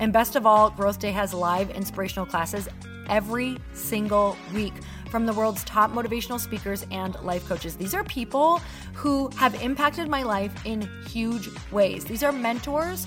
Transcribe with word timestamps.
And 0.00 0.14
best 0.14 0.34
of 0.34 0.46
all, 0.46 0.70
Growth 0.70 0.98
Day 0.98 1.10
has 1.12 1.34
live 1.34 1.70
inspirational 1.70 2.24
classes 2.24 2.68
every 3.10 3.58
single 3.74 4.34
week 4.54 4.72
from 5.10 5.26
the 5.26 5.32
world's 5.34 5.62
top 5.64 5.90
motivational 5.90 6.40
speakers 6.40 6.86
and 6.90 7.20
life 7.22 7.46
coaches. 7.46 7.76
These 7.76 7.92
are 7.92 8.02
people 8.04 8.62
who 8.94 9.28
have 9.36 9.60
impacted 9.62 10.08
my 10.08 10.22
life 10.22 10.54
in 10.64 10.88
huge 11.06 11.50
ways. 11.70 12.06
These 12.06 12.22
are 12.22 12.32
mentors 12.32 13.06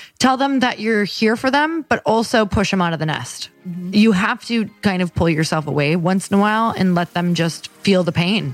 Tell 0.21 0.37
them 0.37 0.59
that 0.59 0.79
you're 0.79 1.03
here 1.03 1.35
for 1.35 1.49
them, 1.49 1.83
but 1.89 2.03
also 2.05 2.45
push 2.45 2.69
them 2.69 2.79
out 2.79 2.93
of 2.93 2.99
the 2.99 3.07
nest. 3.07 3.49
Mm-hmm. 3.67 3.95
You 3.95 4.11
have 4.11 4.45
to 4.45 4.65
kind 4.83 5.01
of 5.01 5.15
pull 5.15 5.27
yourself 5.27 5.65
away 5.65 5.95
once 5.95 6.29
in 6.29 6.37
a 6.37 6.39
while 6.39 6.75
and 6.77 6.93
let 6.93 7.15
them 7.15 7.33
just 7.33 7.69
feel 7.69 8.03
the 8.03 8.11
pain. 8.11 8.53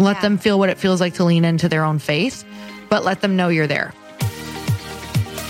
Let 0.00 0.16
yeah. 0.16 0.22
them 0.22 0.36
feel 0.36 0.58
what 0.58 0.70
it 0.70 0.78
feels 0.78 1.00
like 1.00 1.14
to 1.14 1.24
lean 1.24 1.44
into 1.44 1.68
their 1.68 1.84
own 1.84 2.00
faith, 2.00 2.44
but 2.88 3.04
let 3.04 3.20
them 3.20 3.36
know 3.36 3.50
you're 3.50 3.68
there. 3.68 3.94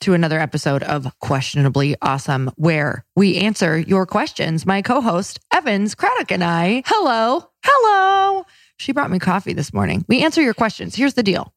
to 0.00 0.14
another 0.14 0.38
episode 0.38 0.82
of 0.82 1.06
Questionably 1.20 1.96
Awesome, 2.00 2.50
where 2.56 3.04
we 3.16 3.36
answer 3.38 3.78
your 3.78 4.06
questions. 4.06 4.64
My 4.64 4.82
co 4.82 5.00
host, 5.00 5.40
Evans 5.52 5.94
Craddock, 5.94 6.30
and 6.30 6.44
I, 6.44 6.82
hello, 6.86 7.48
hello. 7.64 8.44
She 8.76 8.92
brought 8.92 9.10
me 9.10 9.18
coffee 9.18 9.52
this 9.52 9.72
morning. 9.72 10.04
We 10.08 10.22
answer 10.22 10.40
your 10.40 10.54
questions. 10.54 10.94
Here's 10.94 11.14
the 11.14 11.22
deal 11.22 11.52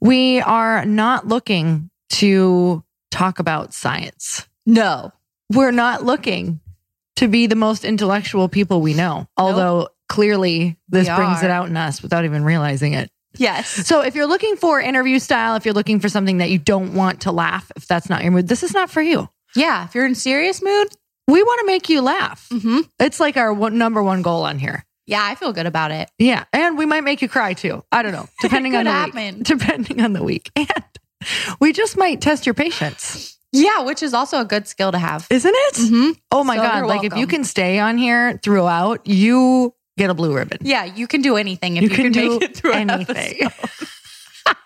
we 0.00 0.40
are 0.40 0.84
not 0.84 1.26
looking 1.26 1.90
to 2.10 2.84
talk 3.10 3.38
about 3.38 3.74
science. 3.74 4.46
No, 4.66 5.12
we're 5.52 5.72
not 5.72 6.04
looking 6.04 6.60
to 7.16 7.28
be 7.28 7.46
the 7.46 7.56
most 7.56 7.84
intellectual 7.84 8.48
people 8.48 8.80
we 8.80 8.94
know, 8.94 9.26
although 9.36 9.80
nope. 9.80 9.96
clearly 10.08 10.78
this 10.88 11.08
brings 11.08 11.42
it 11.42 11.50
out 11.50 11.68
in 11.68 11.76
us 11.76 12.02
without 12.02 12.24
even 12.24 12.44
realizing 12.44 12.94
it. 12.94 13.10
Yes. 13.36 13.68
So 13.86 14.00
if 14.00 14.14
you're 14.14 14.26
looking 14.26 14.56
for 14.56 14.80
interview 14.80 15.18
style, 15.18 15.56
if 15.56 15.64
you're 15.64 15.74
looking 15.74 16.00
for 16.00 16.08
something 16.08 16.38
that 16.38 16.50
you 16.50 16.58
don't 16.58 16.94
want 16.94 17.22
to 17.22 17.32
laugh, 17.32 17.70
if 17.76 17.86
that's 17.86 18.10
not 18.10 18.22
your 18.22 18.32
mood, 18.32 18.48
this 18.48 18.62
is 18.62 18.74
not 18.74 18.90
for 18.90 19.02
you. 19.02 19.28
Yeah. 19.54 19.84
If 19.84 19.94
you're 19.94 20.06
in 20.06 20.14
serious 20.14 20.62
mood, 20.62 20.88
we 21.28 21.42
want 21.42 21.60
to 21.60 21.66
make 21.66 21.88
you 21.88 22.02
laugh. 22.02 22.48
Mm-hmm. 22.50 22.80
It's 22.98 23.20
like 23.20 23.36
our 23.36 23.52
one, 23.52 23.78
number 23.78 24.02
one 24.02 24.22
goal 24.22 24.42
on 24.44 24.58
here. 24.58 24.84
Yeah, 25.06 25.24
I 25.24 25.34
feel 25.34 25.52
good 25.52 25.66
about 25.66 25.90
it. 25.90 26.08
Yeah, 26.18 26.44
and 26.52 26.78
we 26.78 26.86
might 26.86 27.02
make 27.02 27.20
you 27.20 27.28
cry 27.28 27.54
too. 27.54 27.82
I 27.90 28.02
don't 28.02 28.12
know, 28.12 28.28
depending 28.40 28.76
on 28.76 28.84
the 28.84 28.92
happen. 28.92 29.38
week. 29.38 29.42
Depending 29.44 30.00
on 30.00 30.12
the 30.12 30.22
week, 30.22 30.52
and 30.54 30.68
we 31.58 31.72
just 31.72 31.96
might 31.96 32.20
test 32.20 32.46
your 32.46 32.54
patience. 32.54 33.36
Yeah, 33.52 33.80
which 33.82 34.04
is 34.04 34.14
also 34.14 34.40
a 34.40 34.44
good 34.44 34.68
skill 34.68 34.92
to 34.92 34.98
have, 34.98 35.26
isn't 35.28 35.52
it? 35.52 35.74
Mm-hmm. 35.74 36.10
Oh 36.30 36.44
my 36.44 36.54
so 36.56 36.62
god! 36.62 36.86
Like 36.86 37.02
if 37.02 37.16
you 37.16 37.26
can 37.26 37.42
stay 37.42 37.80
on 37.80 37.98
here 37.98 38.38
throughout, 38.40 39.08
you 39.08 39.74
get 40.00 40.10
a 40.10 40.14
blue 40.14 40.34
ribbon. 40.34 40.58
Yeah, 40.62 40.84
you 40.84 41.06
can 41.06 41.20
do 41.20 41.36
anything 41.36 41.76
if 41.76 41.84
you, 41.84 41.90
you 41.90 41.94
can, 41.94 42.12
can, 42.12 42.52
do 42.52 42.72
anything. 42.72 43.48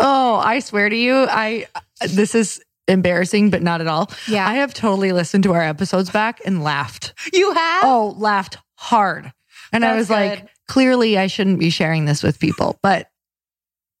oh, 0.00 0.40
I 0.44 0.58
swear 0.58 0.88
to 0.88 0.96
you, 0.96 1.26
I 1.28 1.66
this 2.08 2.34
is 2.34 2.60
embarrassing, 2.88 3.50
but 3.50 3.62
not 3.62 3.80
at 3.80 3.86
all. 3.86 4.10
Yeah. 4.28 4.46
I 4.46 4.54
have 4.54 4.74
totally 4.74 5.12
listened 5.12 5.44
to 5.44 5.54
our 5.54 5.62
episodes 5.62 6.10
back 6.10 6.40
and 6.44 6.64
laughed. 6.64 7.14
You 7.32 7.52
have? 7.52 7.84
Oh, 7.84 8.14
laughed 8.18 8.58
hard. 8.76 9.32
And 9.72 9.84
I 9.84 9.94
That's 9.94 9.98
was 9.98 10.10
like, 10.10 10.48
clearly 10.68 11.16
I 11.16 11.28
shouldn't 11.28 11.60
be 11.60 11.70
sharing 11.70 12.04
this 12.04 12.22
with 12.22 12.38
people. 12.38 12.78
But 12.82 13.08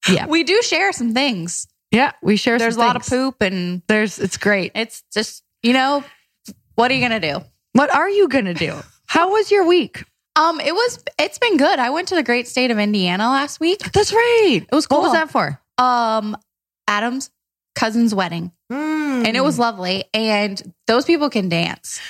yeah. 0.08 0.26
We 0.26 0.44
do 0.44 0.60
share 0.62 0.92
some 0.92 1.14
things. 1.14 1.66
Yeah, 1.90 2.12
we 2.22 2.36
share 2.36 2.58
There's 2.58 2.76
a 2.76 2.80
lot 2.80 2.96
of 2.96 3.06
poop 3.06 3.36
and 3.40 3.80
There's 3.86 4.18
it's 4.18 4.36
great. 4.36 4.72
it's 4.74 5.04
just, 5.12 5.44
you 5.62 5.72
know, 5.72 6.04
what 6.74 6.90
are 6.90 6.94
you 6.94 7.08
going 7.08 7.20
to 7.20 7.32
do? 7.32 7.44
What 7.74 7.92
are 7.92 8.08
you 8.08 8.28
gonna 8.28 8.54
do? 8.54 8.76
How 9.06 9.30
was 9.30 9.50
your 9.50 9.66
week? 9.66 10.04
Um, 10.36 10.58
it 10.60 10.74
was, 10.74 11.02
it's 11.18 11.38
been 11.38 11.56
good. 11.56 11.78
I 11.78 11.90
went 11.90 12.08
to 12.08 12.14
the 12.16 12.22
great 12.22 12.48
state 12.48 12.70
of 12.70 12.78
Indiana 12.78 13.28
last 13.28 13.60
week. 13.60 13.78
That's 13.92 14.12
right. 14.12 14.60
It 14.70 14.74
was 14.74 14.86
What 14.86 15.02
was 15.02 15.12
that 15.12 15.30
for? 15.30 15.60
Um, 15.78 16.36
Adam's 16.88 17.30
cousin's 17.76 18.14
wedding 18.14 18.50
and 18.70 19.36
it 19.36 19.42
was 19.44 19.58
lovely. 19.58 20.04
And 20.12 20.60
those 20.86 21.04
people 21.04 21.30
can 21.30 21.48
dance. 21.48 22.00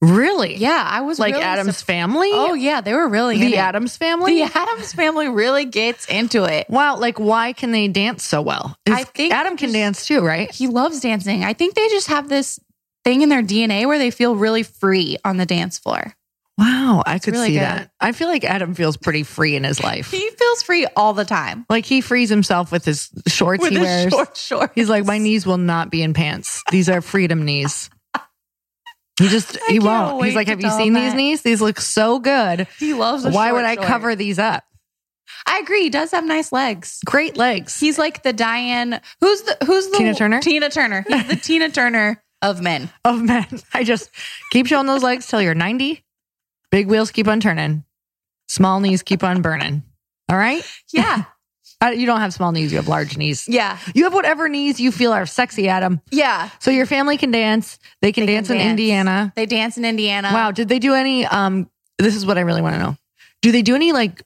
really 0.00 0.56
Yeah. 0.56 0.82
I 0.86 1.02
was 1.02 1.18
like 1.18 1.34
really 1.34 1.44
Adam's 1.44 1.76
sup- 1.76 1.86
family. 1.86 2.30
Oh 2.32 2.54
yeah. 2.54 2.80
They 2.80 2.94
were 2.94 3.08
really 3.08 3.38
the. 3.38 3.56
Adams 3.58 3.96
family. 3.98 4.42
The 4.42 4.50
Adams 4.58 4.92
family 4.94 5.28
really 5.28 5.66
gets 5.66 6.06
into 6.06 6.44
it. 6.44 6.68
Wow, 6.70 6.96
like 6.96 7.18
why 7.20 7.52
can 7.52 7.72
they 7.72 7.88
dance 7.88 8.24
so 8.24 8.40
well? 8.40 8.76
Is- 8.86 8.94
I 8.94 9.04
think 9.04 9.34
Adam 9.34 9.58
can 9.58 9.72
dance 9.72 10.06
too, 10.06 10.20
right? 10.20 10.50
He 10.50 10.66
loves 10.66 11.00
dancing. 11.00 11.44
I 11.44 11.52
think 11.52 11.74
they 11.74 11.88
just 11.88 12.08
have 12.08 12.28
this 12.30 12.58
thing 13.04 13.20
in 13.20 13.28
their 13.28 13.42
DNA 13.42 13.86
where 13.86 13.98
they 13.98 14.10
feel 14.10 14.34
really 14.36 14.62
free 14.62 15.18
on 15.24 15.36
the 15.36 15.46
dance 15.46 15.78
floor. 15.78 16.14
Wow, 16.60 17.02
I 17.06 17.18
could 17.18 17.32
really 17.32 17.48
see 17.48 17.52
good. 17.54 17.62
that. 17.62 17.90
I 18.00 18.12
feel 18.12 18.28
like 18.28 18.44
Adam 18.44 18.74
feels 18.74 18.96
pretty 18.98 19.22
free 19.22 19.56
in 19.56 19.64
his 19.64 19.82
life. 19.82 20.10
He 20.10 20.28
feels 20.30 20.62
free 20.62 20.86
all 20.94 21.14
the 21.14 21.24
time. 21.24 21.64
like 21.70 21.86
he 21.86 22.02
frees 22.02 22.28
himself 22.28 22.70
with 22.70 22.84
his 22.84 23.08
shorts 23.26 23.66
he 23.66 23.78
wears. 23.78 24.12
short 24.12 24.36
shorts. 24.36 24.72
He's 24.74 24.90
like, 24.90 25.06
my 25.06 25.16
knees 25.18 25.46
will 25.46 25.56
not 25.56 25.90
be 25.90 26.02
in 26.02 26.12
pants. 26.12 26.62
These 26.70 26.90
are 26.90 27.00
freedom 27.00 27.44
knees. 27.46 27.88
He 29.18 29.28
just 29.28 29.58
I 29.68 29.72
he 29.72 29.78
won't. 29.78 30.24
He's 30.24 30.34
like, 30.34 30.48
have 30.48 30.60
you 30.62 30.70
seen 30.70 30.94
him 30.94 31.02
these 31.02 31.14
knees? 31.14 31.42
These 31.42 31.60
look 31.60 31.80
so 31.80 32.18
good. 32.18 32.66
He 32.78 32.94
loves. 32.94 33.24
Why 33.26 33.52
would 33.52 33.64
I 33.64 33.74
short. 33.74 33.86
cover 33.86 34.14
these 34.16 34.38
up? 34.38 34.64
I 35.46 35.58
agree. 35.58 35.82
He 35.84 35.90
does 35.90 36.10
have 36.12 36.24
nice 36.24 36.52
legs. 36.52 37.00
Great 37.04 37.36
legs. 37.36 37.78
He's 37.78 37.98
like 37.98 38.22
the 38.22 38.32
Diane. 38.32 39.00
Who's 39.20 39.42
the 39.42 39.56
Who's 39.66 39.88
the 39.90 39.98
Tina 39.98 40.14
Turner? 40.14 40.40
Tina 40.40 40.70
Turner. 40.70 41.04
He's 41.06 41.26
the 41.26 41.36
Tina 41.42 41.70
Turner 41.70 42.22
of 42.42 42.60
men. 42.62 42.90
of 43.04 43.22
men. 43.22 43.46
I 43.74 43.84
just 43.84 44.10
keep 44.52 44.66
showing 44.66 44.86
those 44.86 45.02
legs 45.02 45.26
till 45.26 45.40
you're 45.42 45.54
90. 45.54 46.02
Big 46.70 46.86
wheels 46.86 47.10
keep 47.10 47.26
on 47.28 47.40
turning. 47.40 47.84
Small 48.48 48.80
knees 48.80 49.02
keep 49.02 49.22
on 49.22 49.42
burning. 49.42 49.82
All 50.28 50.36
right. 50.38 50.62
Yeah. 50.92 51.24
You 51.82 52.04
don't 52.04 52.20
have 52.20 52.34
small 52.34 52.52
knees. 52.52 52.72
You 52.72 52.76
have 52.76 52.88
large 52.88 53.16
knees. 53.16 53.48
Yeah. 53.48 53.78
You 53.94 54.04
have 54.04 54.12
whatever 54.12 54.50
knees 54.50 54.78
you 54.78 54.92
feel 54.92 55.12
are 55.12 55.24
sexy, 55.24 55.66
Adam. 55.66 56.02
Yeah. 56.10 56.50
So 56.58 56.70
your 56.70 56.84
family 56.84 57.16
can 57.16 57.30
dance. 57.30 57.78
They 58.02 58.12
can 58.12 58.26
They 58.26 58.34
can 58.34 58.34
dance 58.34 58.50
in 58.50 58.58
dance. 58.58 58.70
Indiana. 58.72 59.32
They 59.34 59.46
dance 59.46 59.78
in 59.78 59.86
Indiana. 59.86 60.28
wow. 60.30 60.50
Did 60.50 60.68
they 60.68 60.78
do 60.78 60.92
any? 60.92 61.24
Um, 61.24 61.70
this 61.96 62.16
is 62.16 62.26
what 62.26 62.36
I 62.36 62.42
really 62.42 62.60
want 62.60 62.74
to 62.74 62.78
know. 62.82 62.96
Do 63.40 63.50
they 63.50 63.62
do 63.62 63.74
any 63.76 63.92
like 63.92 64.22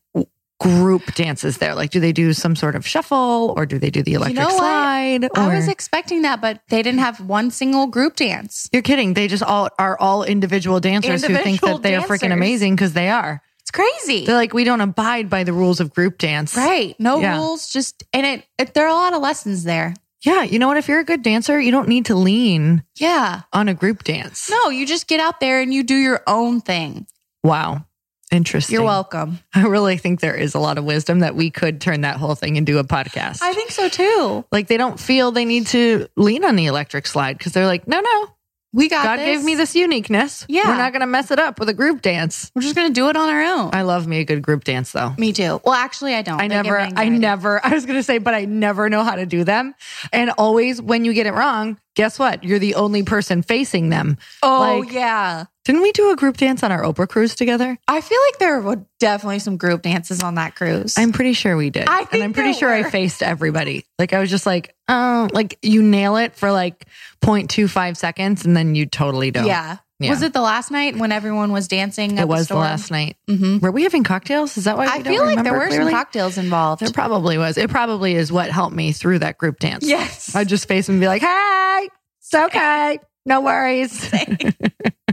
group 0.60 1.14
dances 1.14 1.58
there? 1.58 1.74
Like, 1.74 1.90
do 1.90 2.00
they 2.00 2.12
do 2.12 2.32
some 2.32 2.56
sort 2.56 2.74
of 2.76 2.86
shuffle 2.86 3.54
or 3.56 3.66
do 3.66 3.78
they 3.78 3.90
do 3.90 4.02
the 4.02 4.14
electric 4.14 4.38
know 4.38 4.46
what? 4.46 4.58
slide? 4.58 5.28
I 5.34 5.54
was 5.54 5.68
expecting 5.68 6.22
that, 6.22 6.40
but 6.40 6.62
they 6.68 6.82
didn't 6.82 7.00
have 7.00 7.20
one 7.20 7.50
single 7.50 7.86
group 7.86 8.16
dance. 8.16 8.68
You're 8.72 8.82
kidding. 8.82 9.14
They 9.14 9.28
just 9.28 9.42
all 9.42 9.68
are 9.78 9.98
all 9.98 10.24
individual 10.24 10.80
dancers 10.80 11.24
who 11.24 11.34
think 11.36 11.60
that 11.60 11.82
they 11.82 11.94
are 11.96 12.02
freaking 12.06 12.32
amazing 12.32 12.74
because 12.76 12.92
they 12.92 13.08
are. 13.10 13.42
It's 13.60 13.70
crazy. 13.70 14.26
They're 14.26 14.34
like, 14.36 14.52
we 14.52 14.64
don't 14.64 14.80
abide 14.82 15.30
by 15.30 15.42
the 15.44 15.52
rules 15.54 15.80
of 15.80 15.92
group 15.94 16.18
dance. 16.18 16.54
right. 16.56 16.94
No 17.00 17.18
Yeah. 17.20 17.36
rules. 17.38 17.68
Just, 17.68 18.04
and 18.12 18.26
it, 18.26 18.44
it, 18.58 18.74
there 18.74 18.84
are 18.84 18.90
a 18.90 18.94
lot 18.94 19.14
of 19.14 19.22
lessons 19.22 19.64
there. 19.64 19.94
Yeah. 20.22 20.42
You 20.42 20.58
know 20.58 20.68
what? 20.68 20.76
If 20.76 20.86
you're 20.88 21.00
a 21.00 21.04
good 21.04 21.22
dancer, 21.22 21.58
you 21.60 21.70
don't 21.70 21.88
need 21.88 22.06
to 22.06 22.14
lean 22.14 22.84
Yeah. 22.96 23.42
on 23.52 23.68
a 23.68 23.74
group 23.74 24.04
dance. 24.04 24.48
No, 24.50 24.68
you 24.70 24.86
just 24.86 25.06
get 25.06 25.18
out 25.20 25.40
there 25.40 25.60
and 25.60 25.72
you 25.72 25.82
do 25.82 25.94
your 25.96 26.22
own 26.26 26.60
thing. 26.60 27.06
Wow. 27.42 27.86
Interesting. 28.34 28.74
You're 28.74 28.84
welcome. 28.84 29.38
I 29.54 29.62
really 29.66 29.96
think 29.96 30.20
there 30.20 30.34
is 30.34 30.54
a 30.54 30.58
lot 30.58 30.76
of 30.78 30.84
wisdom 30.84 31.20
that 31.20 31.34
we 31.36 31.50
could 31.50 31.80
turn 31.80 32.00
that 32.02 32.16
whole 32.16 32.34
thing 32.34 32.56
into 32.56 32.78
a 32.78 32.84
podcast. 32.84 33.38
I 33.42 33.52
think 33.54 33.70
so 33.70 33.88
too. 33.88 34.44
like 34.50 34.66
they 34.66 34.76
don't 34.76 34.98
feel 34.98 35.30
they 35.30 35.44
need 35.44 35.66
to 35.68 36.08
lean 36.16 36.44
on 36.44 36.56
the 36.56 36.66
electric 36.66 37.06
slide 37.06 37.38
because 37.38 37.52
they're 37.52 37.66
like, 37.66 37.86
no, 37.86 38.00
no, 38.00 38.28
We 38.72 38.88
got 38.88 39.04
God 39.04 39.16
this. 39.20 39.26
gave 39.38 39.44
me 39.44 39.54
this 39.54 39.76
uniqueness. 39.76 40.44
Yeah. 40.48 40.66
We're 40.68 40.76
not 40.78 40.92
going 40.92 41.00
to 41.02 41.06
mess 41.06 41.30
it 41.30 41.38
up 41.38 41.60
with 41.60 41.68
a 41.68 41.74
group 41.74 42.02
dance. 42.02 42.50
We're 42.56 42.62
just 42.62 42.74
gonna 42.74 42.90
do 42.90 43.08
it 43.08 43.16
on 43.16 43.28
our 43.28 43.42
own. 43.44 43.70
I 43.72 43.82
love 43.82 44.06
me 44.08 44.18
a 44.18 44.24
good 44.24 44.42
group 44.42 44.64
dance 44.64 44.90
though. 44.92 45.14
me 45.16 45.32
too. 45.32 45.60
Well, 45.64 45.74
actually, 45.74 46.14
I 46.14 46.22
don't. 46.22 46.40
I 46.40 46.48
They 46.48 46.54
never, 46.54 46.78
I 46.80 47.08
never, 47.08 47.60
I 47.64 47.72
was 47.72 47.86
going 47.86 47.98
to 47.98 48.02
say, 48.02 48.18
but 48.18 48.34
I 48.34 48.46
never 48.46 48.90
know 48.90 49.04
how 49.04 49.14
to 49.14 49.26
do 49.26 49.44
them. 49.44 49.74
And 50.12 50.30
always 50.36 50.82
when 50.82 51.04
you 51.04 51.12
get 51.14 51.26
it 51.28 51.34
wrong, 51.34 51.78
guess 51.94 52.18
what? 52.18 52.42
You're 52.42 52.58
the 52.58 52.74
only 52.74 53.04
person 53.04 53.42
facing 53.42 53.90
them. 53.90 54.18
Oh 54.42 54.80
Like- 54.82 54.92
yeah. 54.92 55.44
Didn't 55.64 55.80
we 55.80 55.92
do 55.92 56.10
a 56.10 56.16
group 56.16 56.36
dance 56.36 56.62
on 56.62 56.70
our 56.72 56.82
Oprah 56.82 57.08
cruise 57.08 57.34
together? 57.34 57.78
I 57.88 58.00
feel 58.02 58.18
like 58.28 58.38
there 58.38 58.60
were 58.60 58.84
definitely 58.98 59.38
some 59.38 59.56
group 59.56 59.80
dances 59.82 60.22
on 60.22 60.34
that 60.34 60.54
cruise. 60.54 60.94
I'm 60.98 61.12
pretty 61.12 61.32
sure 61.32 61.56
we 61.56 61.70
did. 61.70 61.88
I 61.88 62.06
and 62.12 62.22
I'm 62.22 62.32
pretty 62.34 62.52
there 62.52 62.58
sure 62.58 62.70
I 62.70 62.82
faced 62.82 63.22
everybody. 63.22 63.86
Like 63.98 64.12
I 64.12 64.20
was 64.20 64.28
just 64.28 64.44
like, 64.44 64.74
oh, 64.88 65.28
like 65.32 65.58
you 65.62 65.82
nail 65.82 66.16
it 66.16 66.36
for 66.36 66.52
like 66.52 66.84
0.25 67.22 67.96
seconds 67.96 68.44
and 68.44 68.54
then 68.54 68.74
you 68.74 68.86
totally 68.86 69.30
don't. 69.30 69.46
yeah. 69.46 69.78
Yeah. 70.00 70.10
Was 70.10 70.22
it 70.22 70.32
the 70.32 70.40
last 70.40 70.72
night 70.72 70.96
when 70.96 71.12
everyone 71.12 71.52
was 71.52 71.68
dancing? 71.68 72.18
It 72.18 72.26
was 72.26 72.48
the 72.48 72.56
last 72.56 72.90
night. 72.90 73.16
Mm-hmm. 73.28 73.60
Were 73.60 73.70
we 73.70 73.84
having 73.84 74.02
cocktails? 74.02 74.58
Is 74.58 74.64
that 74.64 74.76
why 74.76 74.86
I 74.86 75.00
don't 75.00 75.14
feel 75.14 75.24
like 75.24 75.44
there 75.44 75.52
were 75.52 75.68
clearly? 75.68 75.92
some 75.92 75.98
cocktails 75.98 76.36
involved. 76.36 76.82
There 76.82 76.90
probably 76.90 77.38
was. 77.38 77.56
It 77.56 77.70
probably 77.70 78.14
is 78.16 78.32
what 78.32 78.50
helped 78.50 78.74
me 78.74 78.90
through 78.90 79.20
that 79.20 79.38
group 79.38 79.60
dance. 79.60 79.86
Yes. 79.86 80.34
I'd 80.34 80.48
just 80.48 80.66
face 80.66 80.88
and 80.88 81.00
be 81.00 81.06
like, 81.06 81.22
hey, 81.22 81.88
it's 82.18 82.34
okay. 82.34 82.98
No 83.24 83.40
worries. 83.40 84.12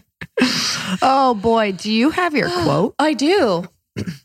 oh 1.01 1.37
boy. 1.41 1.71
Do 1.73 1.91
you 1.91 2.09
have 2.09 2.33
your 2.35 2.49
quote? 2.63 2.95
I 2.99 3.13
do. 3.13 3.65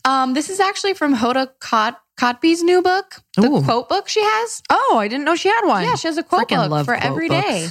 Um, 0.05 0.33
this 0.33 0.49
is 0.49 0.59
actually 0.59 0.93
from 0.93 1.15
Hoda 1.15 1.49
Kot- 1.59 1.99
Kotb's 2.17 2.63
new 2.63 2.81
book, 2.81 3.21
the 3.35 3.47
Ooh. 3.47 3.61
quote 3.63 3.89
book 3.89 4.07
she 4.07 4.21
has. 4.21 4.61
Oh, 4.69 4.97
I 4.97 5.07
didn't 5.07 5.25
know 5.25 5.35
she 5.35 5.49
had 5.49 5.65
one. 5.65 5.83
Yeah, 5.83 5.95
she 5.95 6.07
has 6.07 6.17
a 6.17 6.23
quote 6.23 6.47
Frickin' 6.47 6.69
book 6.69 6.85
for 6.85 6.93
quote 6.95 7.05
every 7.05 7.27
books. 7.27 7.45
day. 7.47 7.67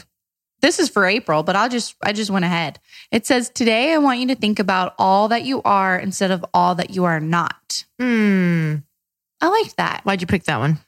This 0.63 0.79
is 0.79 0.89
for 0.89 1.05
April, 1.07 1.43
but 1.43 1.57
I'll 1.57 1.69
just 1.69 1.97
I 2.03 2.13
just 2.13 2.31
went 2.31 2.45
ahead. 2.45 2.79
It 3.11 3.27
says 3.27 3.51
today 3.51 3.93
I 3.93 3.99
want 3.99 4.21
you 4.21 4.29
to 4.29 4.35
think 4.35 4.59
about 4.59 4.95
all 4.99 5.29
that 5.29 5.45
you 5.45 5.63
are 5.65 5.99
instead 5.99 6.31
of 6.31 6.45
all 6.55 6.75
that 6.77 6.91
you 6.91 7.05
are 7.05 7.21
not. 7.21 7.85
Hmm. 8.01 8.77
I 9.41 9.49
liked 9.49 9.77
that 9.77 10.01
Why'd 10.05 10.21
you 10.23 10.27
pick 10.27 10.45
that 10.45 10.59
one? 10.59 10.79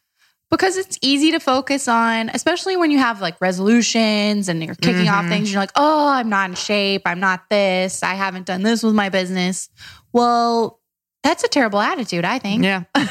Because 0.50 0.76
it's 0.76 0.98
easy 1.02 1.30
to 1.32 1.40
focus 1.40 1.88
on, 1.88 2.30
especially 2.30 2.76
when 2.76 2.90
you 2.90 2.98
have 2.98 3.20
like 3.20 3.38
resolutions 3.40 4.48
and 4.48 4.62
you're 4.64 4.74
kicking 4.76 5.08
off 5.08 5.24
Mhm. 5.24 5.28
things. 5.28 5.52
You're 5.52 5.60
like, 5.60 5.72
oh, 5.76 6.08
I'm 6.08 6.28
not 6.28 6.48
in 6.50 6.56
shape. 6.56 7.02
I'm 7.06 7.20
not 7.20 7.48
this. 7.50 8.02
I 8.02 8.14
haven't 8.14 8.46
done 8.46 8.62
this 8.62 8.82
with 8.82 8.94
my 8.94 9.08
business. 9.08 9.68
Well, 10.12 10.80
that's 11.22 11.44
a 11.44 11.48
terrible 11.48 11.80
attitude, 11.80 12.24
I 12.24 12.38
think. 12.38 12.64
Yeah. 12.64 12.84
I'm 12.94 13.04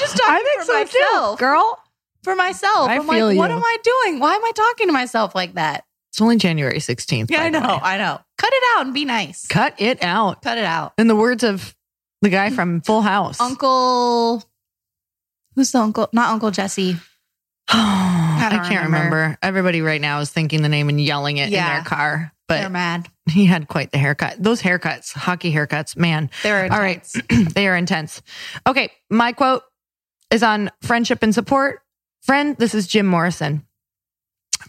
just 0.00 0.16
talking 0.16 0.44
for 0.64 0.72
myself. 0.72 1.38
girl. 1.38 1.82
For 2.24 2.34
myself. 2.34 2.88
I 2.88 2.96
I'm 2.96 3.06
feel 3.08 3.26
like, 3.28 3.38
what 3.38 3.50
am 3.50 3.62
I 3.62 3.76
doing? 3.82 4.18
Why 4.18 4.34
am 4.34 4.44
I 4.44 4.50
talking 4.54 4.86
to 4.88 4.92
myself 4.92 5.34
like 5.34 5.54
that? 5.54 5.84
It's 6.10 6.20
only 6.20 6.36
January 6.36 6.78
16th. 6.78 7.30
Yeah, 7.30 7.42
I 7.42 7.50
know. 7.50 7.60
way. 7.60 7.78
I 7.82 7.98
know. 7.98 8.18
Cut 8.38 8.50
it 8.52 8.62
out 8.76 8.86
and 8.86 8.94
be 8.94 9.04
nice. 9.04 9.46
Cut 9.46 9.74
it 9.78 10.02
out. 10.02 10.42
Cut 10.42 10.58
it 10.58 10.64
out. 10.64 10.94
In 10.98 11.06
the 11.06 11.14
words 11.14 11.44
of 11.44 11.74
the 12.22 12.28
guy 12.30 12.50
from 12.50 12.80
Full 12.80 13.02
House. 13.02 13.40
Uncle, 13.40 14.42
who's 15.58 15.72
the 15.72 15.78
uncle? 15.80 16.08
Not 16.12 16.30
Uncle 16.30 16.52
Jesse. 16.52 16.96
I, 17.68 18.46
don't 18.48 18.64
can't 18.64 18.84
remember. 18.86 19.16
remember. 19.16 19.38
Everybody 19.42 19.80
right 19.82 20.00
now 20.00 20.20
is 20.20 20.30
thinking 20.30 20.62
the 20.62 20.68
name 20.68 20.88
and 20.88 21.00
yelling 21.00 21.38
it 21.38 21.50
Yeah. 21.50 21.66
in 21.68 21.74
their 21.74 21.84
car. 21.84 22.32
But 22.46 22.60
They're 22.60 22.70
mad. 22.70 23.08
he 23.28 23.44
had 23.46 23.66
quite 23.66 23.90
the 23.90 23.98
haircut. 23.98 24.36
Those 24.40 24.62
haircuts, 24.62 25.12
hockey 25.12 25.52
haircuts, 25.52 25.96
man. 25.96 26.30
They're 26.44 26.72
All 26.72 26.78
right. 26.78 27.04
they 27.54 27.66
are 27.66 27.76
intense. 27.76 28.22
Okay. 28.68 28.90
My 29.10 29.32
quote 29.32 29.64
is 30.30 30.44
on 30.44 30.70
friendship 30.80 31.24
and 31.24 31.34
support. 31.34 31.80
Friend, 32.22 32.56
this 32.56 32.72
is 32.72 32.86
Jim 32.86 33.06
Morrison. 33.06 33.66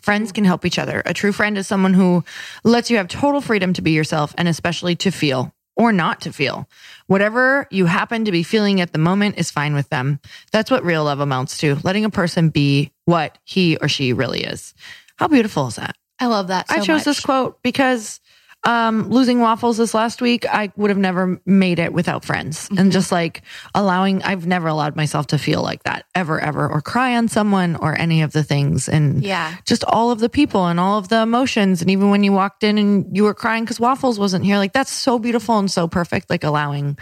Friends 0.01 0.31
can 0.31 0.43
help 0.43 0.65
each 0.65 0.79
other. 0.79 1.03
A 1.05 1.13
true 1.13 1.31
friend 1.31 1.55
is 1.55 1.67
someone 1.67 1.93
who 1.93 2.23
lets 2.63 2.89
you 2.89 2.97
have 2.97 3.07
total 3.07 3.41
freedom 3.41 3.73
to 3.73 3.81
be 3.83 3.91
yourself 3.91 4.33
and 4.39 4.47
especially 4.47 4.95
to 4.97 5.11
feel 5.11 5.53
or 5.79 5.93
not 5.93 6.19
to 6.21 6.33
feel. 6.33 6.67
Whatever 7.07 7.65
you 7.71 7.85
happen 7.85 8.25
to 8.25 8.31
be 8.31 8.43
feeling 8.43 8.81
at 8.81 8.91
the 8.91 8.99
moment 8.99 9.39
is 9.39 9.49
fine 9.49 9.73
with 9.73 9.87
them. 9.87 10.19
That's 10.51 10.69
what 10.69 10.83
real 10.83 11.05
love 11.05 11.21
amounts 11.21 11.57
to, 11.59 11.77
letting 11.83 12.03
a 12.03 12.09
person 12.09 12.49
be 12.49 12.91
what 13.05 13.37
he 13.45 13.77
or 13.77 13.87
she 13.87 14.11
really 14.11 14.43
is. 14.43 14.75
How 15.15 15.29
beautiful 15.29 15.67
is 15.67 15.77
that? 15.77 15.95
I 16.19 16.25
love 16.25 16.49
that. 16.49 16.65
I 16.69 16.79
so 16.79 16.83
chose 16.83 17.05
this 17.05 17.21
quote 17.21 17.63
because 17.63 18.19
um, 18.65 19.09
losing 19.09 19.39
waffles 19.39 19.77
this 19.77 19.93
last 19.93 20.21
week, 20.21 20.45
I 20.45 20.71
would 20.75 20.89
have 20.89 20.97
never 20.97 21.39
made 21.45 21.79
it 21.79 21.93
without 21.93 22.25
friends. 22.25 22.65
Mm-hmm. 22.65 22.77
And 22.77 22.91
just 22.91 23.09
like 23.11 23.41
allowing, 23.73 24.21
I've 24.23 24.45
never 24.45 24.67
allowed 24.67 24.97
myself 24.97 25.27
to 25.27 25.37
feel 25.37 25.61
like 25.61 25.83
that 25.83 26.05
ever, 26.13 26.39
ever, 26.41 26.67
or 26.69 26.81
cry 26.81 27.15
on 27.15 27.29
someone 27.29 27.77
or 27.77 27.97
any 27.97 28.21
of 28.21 28.33
the 28.33 28.43
things. 28.43 28.89
And 28.89 29.23
Yeah. 29.23 29.55
just 29.65 29.85
all 29.85 30.11
of 30.11 30.19
the 30.19 30.27
people 30.29 30.67
and 30.67 30.77
all 30.79 30.97
of 30.97 31.07
the 31.07 31.21
emotions. 31.21 31.81
And 31.81 31.89
even 31.89 32.09
when 32.09 32.21
you 32.23 32.33
walked 32.33 32.63
in 32.65 32.77
and 32.77 33.15
you 33.15 33.23
were 33.23 33.33
crying 33.33 33.63
because 33.63 33.79
waffles 33.79 34.19
wasn't 34.19 34.43
here, 34.43 34.57
like 34.57 34.73
that's 34.73 34.91
so 34.91 35.19
beautiful 35.19 35.57
and 35.57 35.71
so 35.71 35.87
perfect. 35.87 36.29
Like 36.29 36.43
allowing 36.43 36.97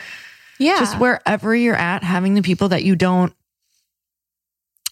Yeah. 0.60 0.78
just 0.80 1.00
wherever 1.00 1.56
you're 1.56 1.76
at, 1.76 2.04
having 2.04 2.36
the 2.36 2.44
people 2.44 2.70
that 2.70 2.84
you 2.84 2.96
don't 2.96 3.34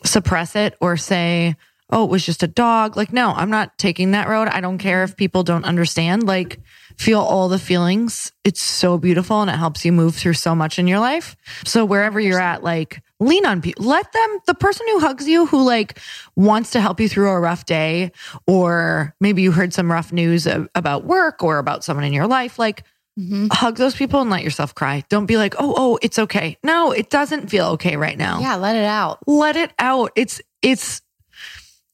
suppress 0.04 0.56
it 0.56 0.76
or 0.82 0.98
say, 0.98 1.56
oh, 1.90 2.04
it 2.04 2.10
was 2.10 2.26
just 2.26 2.44
a 2.44 2.48
dog. 2.48 2.98
Like, 2.98 3.14
no, 3.14 3.32
I'm 3.32 3.50
not 3.50 3.78
taking 3.78 4.12
that 4.12 4.28
road. 4.28 4.48
I 4.48 4.62
don't 4.62 4.78
care 4.78 5.04
if 5.04 5.16
people 5.16 5.44
don't 5.44 5.66
understand. 5.66 6.24
Like, 6.24 6.60
feel 6.98 7.20
all 7.20 7.48
the 7.48 7.60
feelings. 7.60 8.32
It's 8.44 8.62
so 8.62 8.98
beautiful 8.98 9.42
and 9.42 9.52
it 9.52 9.58
helps 9.58 9.86
you 9.86 9.92
move 9.92 10.16
through 10.16 10.34
so 10.34 10.56
much 10.56 10.80
in 10.80 10.88
your 10.88 11.00
life. 11.00 11.36
So 11.66 11.86
wherever 11.86 12.20
you're 12.20 12.42
at, 12.42 12.64
like, 12.64 13.04
lean 13.20 13.46
on 13.46 13.62
people. 13.62 13.86
Let 13.86 14.12
them, 14.12 14.40
the 14.48 14.56
person 14.56 14.86
who 14.90 15.00
hugs 15.00 15.28
you, 15.28 15.46
who 15.46 15.64
like 15.64 16.00
wants 16.36 16.72
to 16.72 16.82
help 16.82 17.00
you 17.00 17.08
through 17.08 17.30
a 17.30 17.40
rough 17.40 17.66
day, 17.66 18.12
or 18.48 19.16
maybe 19.22 19.42
you 19.42 19.52
heard 19.52 19.74
some 19.74 19.92
rough 19.92 20.12
news 20.12 20.48
about 20.48 21.06
work 21.06 21.44
or 21.44 21.60
about 21.60 21.84
someone 21.84 22.06
in 22.06 22.14
your 22.14 22.28
life, 22.28 22.60
like, 22.60 22.84
Mm-hmm. 23.18 23.48
Hug 23.50 23.78
those 23.78 23.96
people 23.96 24.20
and 24.20 24.30
let 24.30 24.44
yourself 24.44 24.76
cry. 24.76 25.02
Don't 25.08 25.26
be 25.26 25.38
like, 25.38 25.56
oh, 25.58 25.74
oh, 25.78 26.00
it's 26.02 26.20
okay. 26.20 26.58
No, 26.64 26.92
it 26.92 27.10
doesn't 27.10 27.50
feel 27.50 27.68
okay 27.68 27.96
right 27.96 28.18
now. 28.18 28.42
Yeah, 28.42 28.58
let 28.58 28.76
it 28.76 28.84
out. 28.84 29.20
Let 29.26 29.56
it 29.56 29.72
out. 29.80 30.12
It's 30.18 30.42
it's 30.62 31.02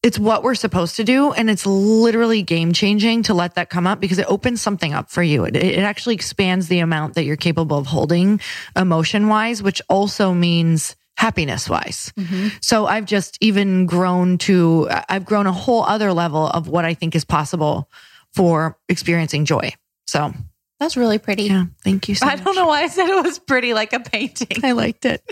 it's 0.03 0.17
what 0.17 0.43
we're 0.43 0.55
supposed 0.55 0.95
to 0.95 1.03
do. 1.03 1.31
And 1.31 1.49
it's 1.49 1.65
literally 1.65 2.41
game 2.41 2.73
changing 2.73 3.23
to 3.23 3.33
let 3.33 3.55
that 3.55 3.69
come 3.69 3.85
up 3.85 3.99
because 3.99 4.17
it 4.17 4.25
opens 4.27 4.61
something 4.61 4.93
up 4.93 5.11
for 5.11 5.21
you. 5.21 5.45
It, 5.45 5.55
it 5.55 5.79
actually 5.79 6.15
expands 6.15 6.67
the 6.67 6.79
amount 6.79 7.15
that 7.15 7.23
you're 7.23 7.35
capable 7.35 7.77
of 7.77 7.87
holding 7.87 8.39
emotion 8.75 9.27
wise, 9.27 9.61
which 9.61 9.81
also 9.89 10.33
means 10.33 10.95
happiness 11.17 11.69
wise. 11.69 12.11
Mm-hmm. 12.17 12.47
So 12.61 12.87
I've 12.87 13.05
just 13.05 13.37
even 13.41 13.85
grown 13.85 14.39
to, 14.39 14.87
I've 15.07 15.25
grown 15.25 15.45
a 15.45 15.51
whole 15.51 15.83
other 15.83 16.13
level 16.13 16.47
of 16.47 16.67
what 16.67 16.83
I 16.83 16.95
think 16.95 17.15
is 17.15 17.25
possible 17.25 17.89
for 18.33 18.77
experiencing 18.89 19.45
joy. 19.45 19.73
So 20.07 20.33
that's 20.79 20.97
really 20.97 21.19
pretty. 21.19 21.43
Yeah. 21.43 21.65
Thank 21.83 22.09
you 22.09 22.15
so 22.15 22.25
I 22.25 22.37
don't 22.37 22.55
know 22.55 22.65
why 22.65 22.81
I 22.81 22.87
said 22.87 23.07
it 23.07 23.23
was 23.23 23.37
pretty 23.37 23.75
like 23.75 23.93
a 23.93 23.99
painting. 23.99 24.65
I 24.65 24.71
liked 24.71 25.05
it. 25.05 25.21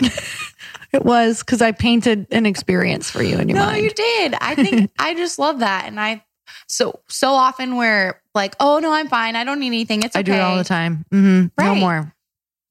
it 0.92 1.04
was 1.04 1.40
because 1.40 1.62
I 1.62 1.72
painted 1.72 2.26
an 2.30 2.46
experience 2.46 3.10
for 3.10 3.22
you 3.22 3.38
in 3.38 3.48
your 3.48 3.58
no, 3.58 3.66
mind. 3.66 3.78
No, 3.78 3.82
you 3.84 3.90
did. 3.90 4.34
I 4.40 4.54
think 4.54 4.90
I 4.98 5.14
just 5.14 5.38
love 5.38 5.60
that. 5.60 5.86
And 5.86 6.00
I, 6.00 6.24
so, 6.68 7.00
so 7.08 7.30
often 7.32 7.76
we're 7.76 8.20
like, 8.34 8.56
oh 8.60 8.78
no, 8.78 8.92
I'm 8.92 9.08
fine. 9.08 9.36
I 9.36 9.44
don't 9.44 9.60
need 9.60 9.68
anything. 9.68 10.02
It's 10.02 10.16
okay. 10.16 10.20
I 10.20 10.22
do 10.22 10.32
it 10.32 10.40
all 10.40 10.56
the 10.56 10.64
time. 10.64 11.04
Mm-hmm. 11.12 11.46
Right. 11.56 11.74
No 11.74 11.74
more. 11.74 12.14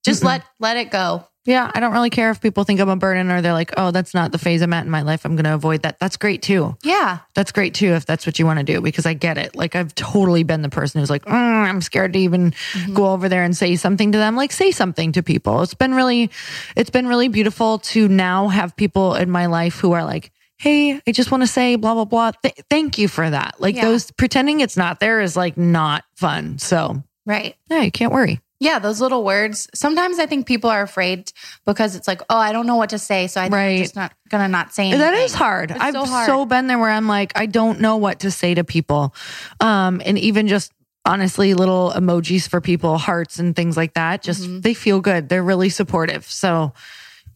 Just 0.04 0.22
Mm-mm. 0.22 0.28
let, 0.28 0.44
let 0.60 0.78
it 0.78 0.92
go. 0.92 1.26
Yeah, 1.50 1.72
I 1.74 1.80
don't 1.80 1.94
really 1.94 2.12
care 2.12 2.30
if 2.30 2.40
people 2.42 2.64
think 2.64 2.80
I'm 2.80 2.90
a 2.90 2.96
burden 2.96 3.32
or 3.32 3.42
they're 3.42 3.54
like, 3.54 3.74
oh, 3.76 3.90
that's 3.90 4.14
not 4.14 4.32
the 4.32 4.38
phase 4.38 4.62
I'm 4.62 4.72
at 4.72 4.86
in 4.86 4.92
my 4.92 5.02
life. 5.02 5.26
I'm 5.26 5.36
going 5.36 5.46
to 5.46 5.56
avoid 5.56 5.82
that. 5.82 5.98
That's 5.98 6.16
great 6.16 6.44
too. 6.44 6.78
Yeah. 6.84 7.18
That's 7.34 7.52
great 7.52 7.74
too 7.74 7.94
if 7.94 8.06
that's 8.06 8.28
what 8.28 8.38
you 8.38 8.46
want 8.46 8.60
to 8.60 8.64
do 8.64 8.82
because 8.82 9.08
I 9.08 9.16
get 9.16 9.40
it. 9.40 9.56
Like, 9.56 9.76
I've 9.76 9.96
totally 9.96 10.44
been 10.44 10.62
the 10.62 10.70
person 10.70 11.00
who's 11.00 11.10
like, 11.10 11.26
mm, 11.26 11.34
I'm 11.34 11.82
scared 11.82 12.14
to 12.14 12.20
even 12.20 12.52
mm-hmm. 12.52 12.94
go 12.94 13.08
over 13.14 13.28
there 13.28 13.44
and 13.44 13.58
say 13.58 13.76
something 13.78 14.12
to 14.12 14.20
them. 14.20 14.36
Like, 14.36 14.52
say 14.52 14.70
something 14.70 15.12
to 15.14 15.24
people. 15.24 15.64
It's 15.64 15.74
been 15.74 15.96
really, 15.96 16.30
it's 16.76 16.92
been 16.92 17.08
really 17.08 17.30
beautiful 17.30 17.80
to 17.80 18.08
now 18.08 18.50
have 18.50 18.76
people 18.76 19.16
in 19.16 19.32
my 19.32 19.48
life 19.48 19.80
who 19.80 19.94
are 19.94 20.04
like, 20.04 20.32
hey, 20.58 21.02
I 21.08 21.12
just 21.12 21.32
want 21.32 21.42
to 21.42 21.48
say 21.48 21.78
blah, 21.78 21.96
blah, 21.96 22.06
blah. 22.06 22.32
Th- 22.44 22.54
thank 22.70 23.00
you 23.00 23.08
for 23.08 23.28
that. 23.28 23.56
Like, 23.58 23.76
yeah. 23.76 23.86
those 23.86 24.12
pretending 24.12 24.60
it's 24.60 24.78
not 24.78 25.00
there 25.00 25.20
is 25.20 25.36
like 25.36 25.58
not 25.58 26.04
fun. 26.14 26.60
So, 26.60 27.02
right. 27.26 27.56
Yeah, 27.72 27.82
you 27.82 27.92
can't 27.92 28.14
worry. 28.14 28.40
Yeah, 28.60 28.80
those 28.80 29.00
little 29.00 29.24
words. 29.24 29.70
Sometimes 29.74 30.20
I 30.20 30.26
think 30.26 30.46
people 30.46 30.70
are 30.70 30.82
afraid 30.82 31.32
because 31.66 31.96
it's 31.96 32.08
like, 32.08 32.22
oh, 32.30 32.38
I 32.38 32.52
don't 32.52 32.68
know 32.68 32.76
what 32.76 32.90
to 32.90 33.00
say, 33.00 33.28
so 33.28 33.40
I 33.40 33.48
right. 33.48 33.70
am 33.70 33.78
just 33.84 33.96
not 33.96 34.14
gonna 34.28 34.50
not 34.50 34.74
say 34.74 34.84
anything. 34.84 35.00
That 35.00 35.14
is 35.14 35.34
hard. 35.34 35.72
It's 35.72 35.80
I've 35.80 35.94
so, 35.94 36.06
hard. 36.06 36.26
so 36.26 36.46
been 36.46 36.68
there 36.68 36.78
where 36.78 36.92
I'm 36.92 37.08
like, 37.08 37.32
I 37.36 37.46
don't 37.46 37.80
know 37.80 37.96
what 37.96 38.20
to 38.22 38.32
say 38.32 38.54
to 38.54 38.66
people, 38.66 39.16
um, 39.62 40.02
and 40.06 40.20
even 40.20 40.48
just 40.48 40.74
honestly, 41.06 41.54
little 41.54 41.92
emojis 41.96 42.48
for 42.48 42.60
people, 42.60 42.98
hearts 42.98 43.40
and 43.40 43.56
things 43.56 43.78
like 43.78 43.94
that. 43.94 44.22
Just 44.22 44.44
mm-hmm. 44.44 44.60
they 44.60 44.74
feel 44.74 45.00
good. 45.00 45.30
They're 45.30 45.44
really 45.44 45.70
supportive. 45.70 46.26
So 46.26 46.74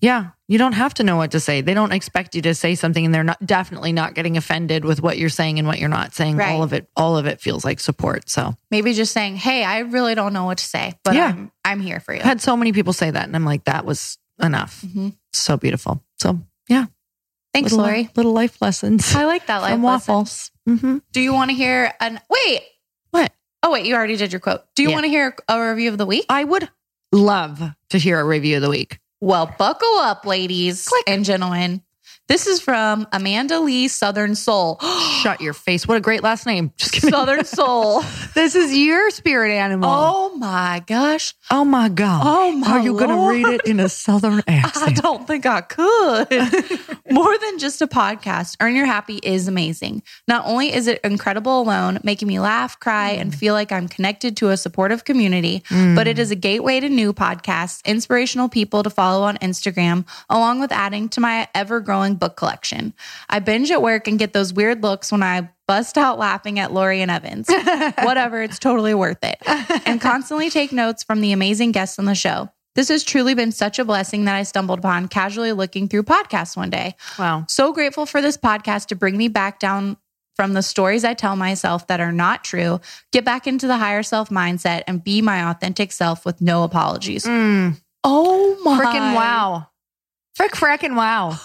yeah, 0.04 0.32
you 0.50 0.58
don't 0.58 0.74
have 0.74 0.94
to 0.96 1.04
know 1.04 1.16
what 1.16 1.32
to 1.32 1.40
say. 1.40 1.62
They 1.62 1.74
don't 1.74 1.94
expect 1.94 2.36
you 2.36 2.42
to 2.42 2.54
say 2.54 2.76
something 2.76 3.06
and 3.06 3.16
they're 3.16 3.24
not 3.24 3.44
definitely 3.46 3.94
not 3.94 4.16
getting 4.16 4.36
offended 4.36 4.84
with 4.84 5.02
what 5.02 5.18
you're 5.18 5.30
saying 5.30 5.60
and 5.60 5.68
what 5.68 5.80
you're 5.80 5.88
not 5.88 6.14
saying. 6.14 6.36
Right. 6.36 6.52
All 6.52 6.62
of 6.62 6.74
it 6.74 6.90
all 6.98 7.18
of 7.18 7.26
it 7.26 7.40
feels 7.40 7.64
like 7.64 7.80
support. 7.80 8.30
So 8.30 8.54
maybe 8.70 8.92
just 8.92 9.14
saying, 9.14 9.38
"Hey, 9.38 9.64
I 9.64 9.80
really 9.80 10.14
don't 10.14 10.34
know 10.34 10.44
what 10.44 10.58
to 10.58 10.66
say, 10.66 10.92
but 11.06 11.16
yeah. 11.16 11.28
I'm 11.28 11.52
I'm 11.64 11.80
here 11.80 12.02
for 12.02 12.14
you." 12.14 12.20
I 12.20 12.24
had 12.26 12.42
so 12.42 12.58
many 12.58 12.74
people 12.74 12.92
say 12.92 13.12
that 13.12 13.24
and 13.24 13.34
I'm 13.34 13.46
like 13.46 13.64
that 13.64 13.86
was 13.86 14.18
enough. 14.42 14.82
Mm-hmm. 14.82 15.10
So 15.32 15.56
beautiful. 15.56 16.04
So, 16.20 16.38
yeah. 16.68 16.88
Thanks, 17.54 17.72
little, 17.72 17.86
Lori. 17.86 18.10
Little 18.14 18.34
life 18.34 18.62
lessons. 18.62 19.16
I 19.16 19.24
like 19.24 19.46
that 19.46 19.62
life 19.62 19.80
waffles. 19.80 20.52
Mm-hmm. 20.68 20.98
Do 21.14 21.22
you 21.22 21.34
want 21.34 21.52
to 21.52 21.56
hear 21.56 21.94
an 22.02 22.20
wait? 22.30 22.62
What? 23.12 23.32
Oh 23.62 23.72
wait, 23.72 23.86
you 23.86 23.96
already 23.96 24.18
did 24.18 24.34
your 24.34 24.42
quote. 24.42 24.64
Do 24.76 24.84
you 24.84 24.90
yeah. 24.90 24.96
want 24.96 25.06
to 25.06 25.10
hear 25.10 25.34
a 25.48 25.70
review 25.70 25.92
of 25.92 25.98
the 25.98 26.06
week? 26.06 26.26
I 26.28 26.44
would 26.44 26.68
love 27.14 27.62
to 27.92 27.98
hear 27.98 28.20
a 28.20 28.26
review 28.26 28.58
of 28.58 28.62
the 28.62 28.70
week. 28.70 29.00
Well, 29.24 29.56
buckle 29.58 30.00
up, 30.00 30.26
ladies 30.26 30.86
Click. 30.86 31.06
and 31.08 31.24
gentlemen. 31.24 31.82
This 32.30 32.48
is 32.48 32.62
from 32.62 33.06
Amanda 33.12 33.60
Lee 33.60 33.90
Southern 33.90 34.36
Soul. 34.36 34.80
Shut 35.22 35.42
your 35.42 35.52
face. 35.52 35.86
What 35.86 35.98
a 35.98 36.02
great 36.02 36.24
last 36.24 36.46
name. 36.46 36.72
Just 36.78 36.94
kidding. 36.94 37.10
Southern 37.10 37.44
Soul. 37.46 38.02
this 38.34 38.56
is 38.56 38.76
your 38.76 39.10
spirit 39.10 39.52
animal. 39.52 39.90
Oh 39.92 40.36
my 40.38 40.82
gosh. 40.88 41.34
Oh 41.52 41.66
my 41.66 41.90
God. 41.90 42.22
Oh 42.24 42.52
my 42.54 42.72
Are 42.72 42.80
you 42.80 42.94
going 42.94 43.10
to 43.10 43.30
read 43.30 43.54
it 43.56 43.68
in 43.68 43.82
a 43.82 43.90
Southern 43.90 44.42
accent? 44.48 44.98
I 44.98 45.02
don't 45.02 45.28
think 45.28 45.46
I 45.46 45.62
could. 45.62 46.32
More 47.12 47.38
than 47.38 47.60
just 47.60 47.82
a 47.82 47.88
podcast, 47.88 48.56
Earn 48.62 48.78
Your 48.78 48.86
Happy 48.86 49.20
is 49.22 49.50
amazing. 49.50 50.02
Not 50.26 50.46
only 50.48 50.74
is 50.74 50.88
it 50.88 51.02
incredible 51.04 51.62
alone, 51.62 52.00
making 52.06 52.30
me 52.30 52.40
laugh, 52.40 52.80
cry, 52.80 53.16
mm. 53.18 53.20
and 53.20 53.36
feel 53.36 53.54
like 53.54 53.74
I'm 53.74 53.90
connected 53.90 54.38
to 54.38 54.50
a 54.50 54.58
supportive 54.58 55.04
community, 55.04 55.62
mm. 55.68 55.94
but 55.94 56.08
it 56.08 56.18
is 56.18 56.32
a 56.32 56.36
gateway 56.36 56.80
to 56.80 56.88
new 56.88 57.12
podcasts, 57.12 57.84
inspirational 57.84 58.48
people 58.48 58.82
to 58.82 58.90
follow 58.90 59.24
on 59.24 59.38
Instagram, 59.40 60.06
along 60.30 60.62
with 60.62 60.72
adding 60.72 61.10
to 61.10 61.20
my 61.20 61.50
ever 61.54 61.82
growing 61.82 62.13
book 62.16 62.38
collection. 62.38 62.94
I 63.30 63.40
binge 63.40 63.72
at 63.72 63.82
work 63.82 64.08
and 64.08 64.20
get 64.20 64.34
those 64.34 64.54
weird 64.54 64.84
looks 64.84 65.12
when 65.12 65.24
I 65.24 65.50
bust 65.68 65.98
out 65.98 66.20
laughing 66.20 66.60
at 66.60 66.74
Lori 66.74 67.02
and 67.02 67.12
Evans. 67.12 67.48
Whatever, 68.04 68.42
it's 68.42 68.60
totally 68.60 68.94
worth 68.94 69.24
it. 69.24 69.38
And 69.86 70.02
constantly 70.02 70.50
take 70.50 70.72
notes 70.72 71.04
from 71.04 71.22
the 71.22 71.32
amazing 71.32 71.72
guests 71.72 72.00
on 72.00 72.06
the 72.06 72.16
show. 72.16 72.50
This 72.76 72.90
has 72.90 73.04
truly 73.04 73.36
been 73.36 73.52
such 73.52 73.78
a 73.78 73.86
blessing 73.86 74.26
that 74.26 74.36
I 74.36 74.44
stumbled 74.44 74.80
upon 74.80 75.08
casually 75.08 75.52
looking 75.52 75.88
through 75.88 76.04
podcasts 76.04 76.58
one 76.58 76.72
day. 76.72 76.96
Wow. 77.20 77.46
So 77.48 77.72
grateful 77.72 78.06
for 78.06 78.22
this 78.22 78.38
podcast 78.38 78.88
to 78.88 78.96
bring 78.96 79.16
me 79.16 79.28
back 79.28 79.60
down 79.60 79.98
from 80.36 80.54
the 80.54 80.64
stories 80.64 81.04
I 81.04 81.14
tell 81.14 81.36
myself 81.36 81.88
that 81.88 82.00
are 82.00 82.12
not 82.12 82.44
true, 82.44 82.82
get 83.12 83.24
back 83.24 83.46
into 83.46 83.68
the 83.68 83.78
higher 83.78 84.02
self 84.02 84.30
mindset 84.30 84.84
and 84.88 85.04
be 85.04 85.22
my 85.22 85.50
authentic 85.52 85.92
self 85.92 86.26
with 86.26 86.42
no 86.42 86.64
apologies. 86.64 87.26
Mm. 87.26 87.80
Oh 88.04 88.60
my. 88.64 88.80
Freaking 88.80 89.16
wow. 89.16 89.68
Frick, 90.36 90.54
frickin' 90.54 90.96
wow. 90.96 91.38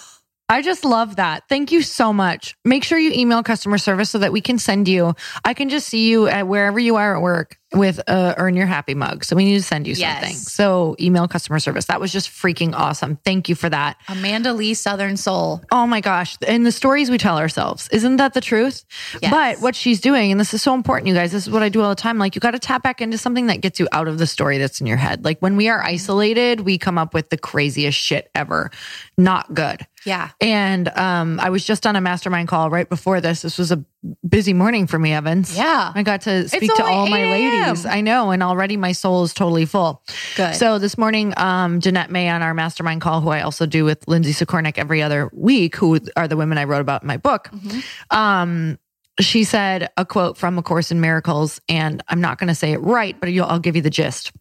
I 0.51 0.63
just 0.63 0.83
love 0.83 1.17
that. 1.17 1.43
Thank 1.47 1.71
you 1.71 1.83
so 1.83 2.11
much. 2.11 2.55
Make 2.65 2.83
sure 2.83 2.97
you 2.97 3.11
email 3.13 3.43
customer 3.43 3.77
service 3.77 4.09
so 4.09 4.17
that 4.17 4.31
we 4.31 4.41
can 4.41 4.57
send 4.57 4.87
you. 4.87 5.13
I 5.45 5.53
can 5.53 5.69
just 5.69 5.87
see 5.87 6.09
you 6.09 6.27
at 6.27 6.47
wherever 6.47 6.79
you 6.79 6.95
are 6.95 7.15
at 7.15 7.21
work 7.21 7.59
with 7.73 7.99
a 8.07 8.33
earn 8.37 8.55
your 8.55 8.65
happy 8.65 8.95
mug. 8.95 9.23
So 9.23 9.35
we 9.35 9.45
need 9.45 9.57
to 9.57 9.63
send 9.63 9.85
you 9.85 9.93
yes. 9.93 10.21
something. 10.21 10.35
So 10.35 10.95
email 10.99 11.27
customer 11.27 11.59
service. 11.59 11.85
That 11.85 11.99
was 11.99 12.11
just 12.11 12.29
freaking 12.29 12.73
awesome. 12.73 13.17
Thank 13.17 13.47
you 13.47 13.55
for 13.55 13.69
that. 13.69 13.97
Amanda 14.07 14.53
Lee 14.53 14.73
Southern 14.73 15.17
Soul. 15.17 15.61
Oh 15.71 15.85
my 15.85 16.01
gosh. 16.01 16.37
And 16.47 16.65
the 16.65 16.71
stories 16.71 17.11
we 17.11 17.17
tell 17.17 17.37
ourselves. 17.37 17.87
Isn't 17.89 18.17
that 18.17 18.33
the 18.33 18.41
truth? 18.41 18.85
Yes. 19.21 19.31
But 19.31 19.61
what 19.61 19.75
she's 19.75 20.01
doing, 20.01 20.31
and 20.31 20.39
this 20.39 20.53
is 20.53 20.61
so 20.61 20.73
important, 20.73 21.07
you 21.07 21.13
guys, 21.13 21.31
this 21.31 21.45
is 21.45 21.51
what 21.51 21.61
I 21.61 21.69
do 21.69 21.81
all 21.81 21.89
the 21.89 21.95
time. 21.95 22.17
Like 22.17 22.35
you 22.35 22.41
got 22.41 22.51
to 22.51 22.59
tap 22.59 22.81
back 22.81 23.01
into 23.01 23.17
something 23.17 23.47
that 23.47 23.61
gets 23.61 23.79
you 23.79 23.87
out 23.91 24.07
of 24.07 24.17
the 24.17 24.27
story 24.27 24.57
that's 24.57 24.81
in 24.81 24.87
your 24.87 24.97
head. 24.97 25.23
Like 25.23 25.39
when 25.39 25.55
we 25.55 25.69
are 25.69 25.81
isolated, 25.81 26.61
we 26.61 26.77
come 26.77 26.97
up 26.97 27.13
with 27.13 27.29
the 27.29 27.37
craziest 27.37 27.97
shit 27.97 28.31
ever. 28.33 28.71
Not 29.17 29.53
good. 29.53 29.85
Yeah. 30.05 30.29
And 30.39 30.87
um, 30.89 31.39
I 31.39 31.49
was 31.49 31.65
just 31.65 31.85
on 31.85 31.95
a 31.95 32.01
mastermind 32.01 32.47
call 32.47 32.69
right 32.69 32.87
before 32.87 33.21
this. 33.21 33.41
This 33.41 33.57
was 33.57 33.71
a 33.71 33.83
busy 34.27 34.53
morning 34.53 34.87
for 34.87 34.97
me, 34.97 35.13
Evans. 35.13 35.57
Yeah. 35.57 35.91
I 35.93 36.03
got 36.03 36.21
to 36.21 36.47
speak 36.47 36.73
to 36.75 36.83
all 36.83 37.07
my 37.07 37.25
ladies. 37.25 37.85
I 37.85 38.01
know. 38.01 38.31
And 38.31 38.41
already 38.41 38.77
my 38.77 38.93
soul 38.93 39.23
is 39.23 39.33
totally 39.33 39.65
full. 39.65 40.01
Good. 40.35 40.55
So 40.55 40.79
this 40.79 40.97
morning, 40.97 41.33
um, 41.37 41.79
Jeanette 41.81 42.09
May 42.09 42.29
on 42.29 42.41
our 42.41 42.53
mastermind 42.53 43.01
call, 43.01 43.21
who 43.21 43.29
I 43.29 43.41
also 43.41 43.65
do 43.65 43.83
with 43.85 44.07
Lindsay 44.07 44.31
Sikornik 44.31 44.77
every 44.77 45.01
other 45.01 45.29
week, 45.33 45.75
who 45.75 45.99
are 46.15 46.27
the 46.27 46.37
women 46.37 46.57
I 46.57 46.63
wrote 46.63 46.81
about 46.81 47.03
in 47.03 47.07
my 47.07 47.17
book. 47.17 47.49
Mm-hmm. 47.51 48.17
Um, 48.17 48.79
she 49.19 49.43
said 49.43 49.89
a 49.97 50.05
quote 50.05 50.37
from 50.37 50.57
A 50.57 50.63
Course 50.63 50.91
in 50.91 51.01
Miracles, 51.01 51.59
and 51.67 52.01
I'm 52.07 52.21
not 52.21 52.37
going 52.37 52.47
to 52.47 52.55
say 52.55 52.71
it 52.71 52.77
right, 52.77 53.19
but 53.19 53.27
I'll 53.29 53.59
give 53.59 53.75
you 53.75 53.81
the 53.81 53.89
gist. 53.89 54.31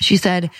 She 0.00 0.16
said, 0.16 0.50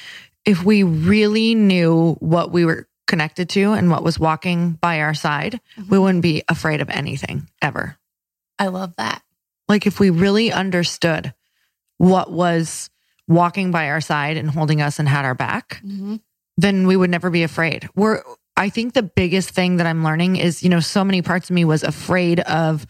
if 0.45 0.65
we 0.65 0.83
really 0.83 1.55
knew 1.55 2.15
what 2.15 2.51
we 2.51 2.65
were 2.65 2.89
connected 3.07 3.49
to 3.51 3.73
and 3.73 3.91
what 3.91 4.03
was 4.03 4.19
walking 4.19 4.73
by 4.73 5.01
our 5.01 5.15
side, 5.15 5.61
mm-hmm. 5.79 5.91
we 5.91 5.99
wouldn't 5.99 6.23
be 6.23 6.43
afraid 6.49 6.81
of 6.81 6.91
anything 6.91 7.49
ever. 7.63 7.98
I 8.59 8.69
love 8.69 8.95
that. 8.97 9.23
Like 9.69 9.87
if 9.87 10.01
we 10.01 10.11
really 10.11 10.51
understood 10.53 11.35
what 11.99 12.31
was 12.31 12.91
walking 13.27 13.71
by 13.71 13.91
our 13.91 14.01
side 14.01 14.37
and 14.37 14.51
holding 14.51 14.81
us 14.81 14.99
and 14.99 15.09
had 15.09 15.25
our 15.25 15.35
back, 15.35 15.81
mm-hmm. 15.85 16.17
then 16.57 16.87
we 16.87 16.97
would 16.97 17.11
never 17.11 17.31
be 17.31 17.43
afraid. 17.43 17.89
We're 17.95 18.23
I 18.57 18.71
think 18.71 18.95
the 18.95 19.05
biggest 19.05 19.51
thing 19.51 19.77
that 19.77 19.87
I'm 19.87 20.03
learning 20.03 20.37
is, 20.37 20.65
you 20.65 20.69
know, 20.69 20.81
so 20.81 21.05
many 21.05 21.23
parts 21.23 21.49
of 21.49 21.55
me 21.55 21.65
was 21.65 21.85
afraid 21.85 22.41
of 22.41 22.87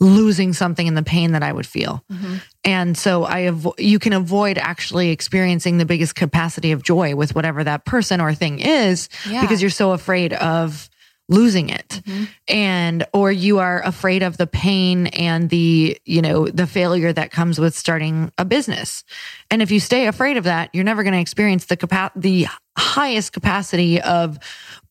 losing 0.00 0.52
something 0.52 0.88
in 0.88 0.94
the 0.94 1.04
pain 1.04 1.32
that 1.32 1.42
I 1.44 1.52
would 1.52 1.66
feel. 1.66 2.04
Mm-hmm. 2.10 2.36
And 2.64 2.98
so 2.98 3.24
I 3.24 3.42
avo- 3.42 3.78
you 3.78 4.00
can 4.00 4.12
avoid 4.12 4.58
actually 4.58 5.10
experiencing 5.10 5.78
the 5.78 5.84
biggest 5.84 6.16
capacity 6.16 6.72
of 6.72 6.82
joy 6.82 7.14
with 7.14 7.34
whatever 7.34 7.62
that 7.62 7.84
person 7.84 8.20
or 8.20 8.34
thing 8.34 8.58
is 8.58 9.08
yeah. 9.28 9.40
because 9.40 9.62
you're 9.62 9.70
so 9.70 9.92
afraid 9.92 10.32
of 10.32 10.90
losing 11.28 11.70
it. 11.70 11.88
Mm-hmm. 11.88 12.24
And 12.48 13.06
or 13.12 13.32
you 13.32 13.58
are 13.58 13.82
afraid 13.82 14.22
of 14.22 14.36
the 14.36 14.46
pain 14.46 15.06
and 15.08 15.48
the 15.50 15.98
you 16.04 16.20
know 16.20 16.46
the 16.46 16.66
failure 16.66 17.12
that 17.12 17.30
comes 17.30 17.58
with 17.58 17.74
starting 17.74 18.30
a 18.38 18.44
business. 18.44 19.04
And 19.50 19.62
if 19.62 19.70
you 19.70 19.80
stay 19.80 20.06
afraid 20.06 20.36
of 20.36 20.44
that 20.44 20.70
you're 20.72 20.84
never 20.84 21.02
going 21.02 21.14
to 21.14 21.20
experience 21.20 21.66
the 21.66 21.76
capa- 21.76 22.12
the 22.14 22.46
highest 22.76 23.32
capacity 23.32 24.00
of 24.00 24.38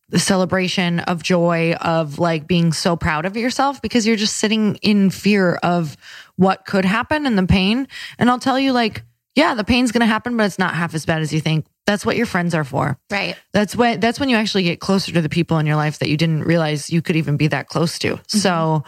the 0.10 0.20
celebration 0.20 1.00
of 1.02 1.24
joy 1.24 1.74
of 1.82 2.20
like 2.20 2.48
being 2.48 2.72
so 2.72 2.96
proud 2.96 3.26
of 3.26 3.36
yourself 3.36 3.82
because 3.82 4.06
you're 4.06 4.16
just 4.16 4.38
sitting 4.38 4.76
in 4.76 5.10
fear 5.10 5.56
of 5.64 5.98
what 6.36 6.66
could 6.66 6.86
happen 6.86 7.26
and 7.26 7.38
the 7.38 7.48
pain. 7.48 7.88
And 8.18 8.30
i'll 8.30 8.40
tell 8.40 8.60
you 8.60 8.74
like 8.74 9.04
yeah 9.36 9.54
the 9.54 9.64
pain's 9.64 9.92
going 9.92 10.02
to 10.02 10.08
happen 10.08 10.36
but 10.38 10.46
it's 10.46 10.60
not 10.60 10.74
half 10.74 10.94
as 10.94 11.06
bad 11.06 11.22
as 11.22 11.34
you 11.34 11.42
think 11.42 11.66
that's 11.86 12.06
what 12.06 12.16
your 12.16 12.26
friends 12.26 12.54
are 12.56 12.64
for 12.64 12.98
Right. 13.12 13.36
that's 13.52 13.76
when 13.76 14.00
that's 14.00 14.20
when 14.20 14.30
you 14.30 14.38
actually 14.38 14.64
get 14.64 14.80
closer 14.80 15.12
to 15.14 15.22
the 15.22 15.30
people 15.30 15.58
in 15.60 15.66
your 15.66 15.76
life 15.76 16.00
that 16.00 16.10
you 16.10 16.18
didn't 16.18 16.44
realize 16.44 16.90
you 16.90 17.02
could 17.02 17.16
even 17.16 17.38
be 17.38 17.48
that 17.48 17.68
close 17.68 18.00
to. 18.00 18.20
So 18.28 18.84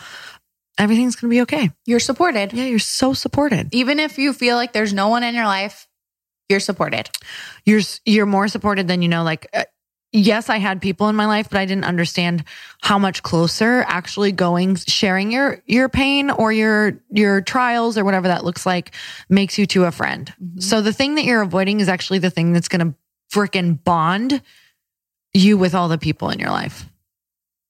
everything's 0.78 1.16
going 1.16 1.30
to 1.30 1.36
be 1.36 1.42
okay. 1.42 1.72
You're 1.86 2.00
supported. 2.00 2.54
Yeah, 2.54 2.66
you're 2.66 2.80
so 2.80 3.14
supported. 3.14 3.70
Even 3.74 4.00
if 4.00 4.18
you 4.18 4.34
feel 4.34 4.56
like 4.56 4.74
there's 4.74 4.94
no 4.94 5.08
one 5.10 5.24
in 5.24 5.36
your 5.36 5.46
life, 5.46 5.88
you're 6.50 6.60
supported. 6.60 7.10
You're 7.66 7.82
you're 8.06 8.26
more 8.26 8.48
supported 8.48 8.88
than 8.88 9.02
you 9.02 9.10
know 9.10 9.24
like 9.24 9.48
uh, 9.54 9.64
yes, 10.16 10.50
I 10.50 10.58
had 10.58 10.82
people 10.82 11.10
in 11.10 11.16
my 11.16 11.26
life, 11.26 11.50
but 11.50 11.60
I 11.60 11.66
didn't 11.66 11.84
understand 11.84 12.44
how 12.82 12.98
much 12.98 13.22
closer 13.22 13.84
actually 13.88 14.32
going 14.32 14.76
sharing 14.76 15.32
your 15.32 15.62
your 15.66 15.90
pain 15.90 16.30
or 16.32 16.52
your 16.52 17.00
your 17.12 17.42
trials 17.42 17.98
or 17.98 18.06
whatever 18.06 18.30
that 18.30 18.46
looks 18.46 18.66
like 18.66 18.94
makes 19.30 19.58
you 19.58 19.66
to 19.68 19.86
a 19.86 19.92
friend. 19.92 20.34
Mm-hmm. 20.42 20.62
So 20.62 20.82
the 20.82 20.94
thing 20.94 21.16
that 21.16 21.26
you're 21.26 21.42
avoiding 21.42 21.80
is 21.82 21.90
actually 21.90 22.20
the 22.20 22.30
thing 22.30 22.54
that's 22.54 22.68
going 22.68 22.94
to 22.94 22.96
freaking 23.38 23.84
bond 23.84 24.42
you 25.34 25.58
with 25.58 25.76
all 25.76 25.90
the 25.90 25.98
people 25.98 26.30
in 26.30 26.40
your 26.40 26.52
life. 26.52 26.86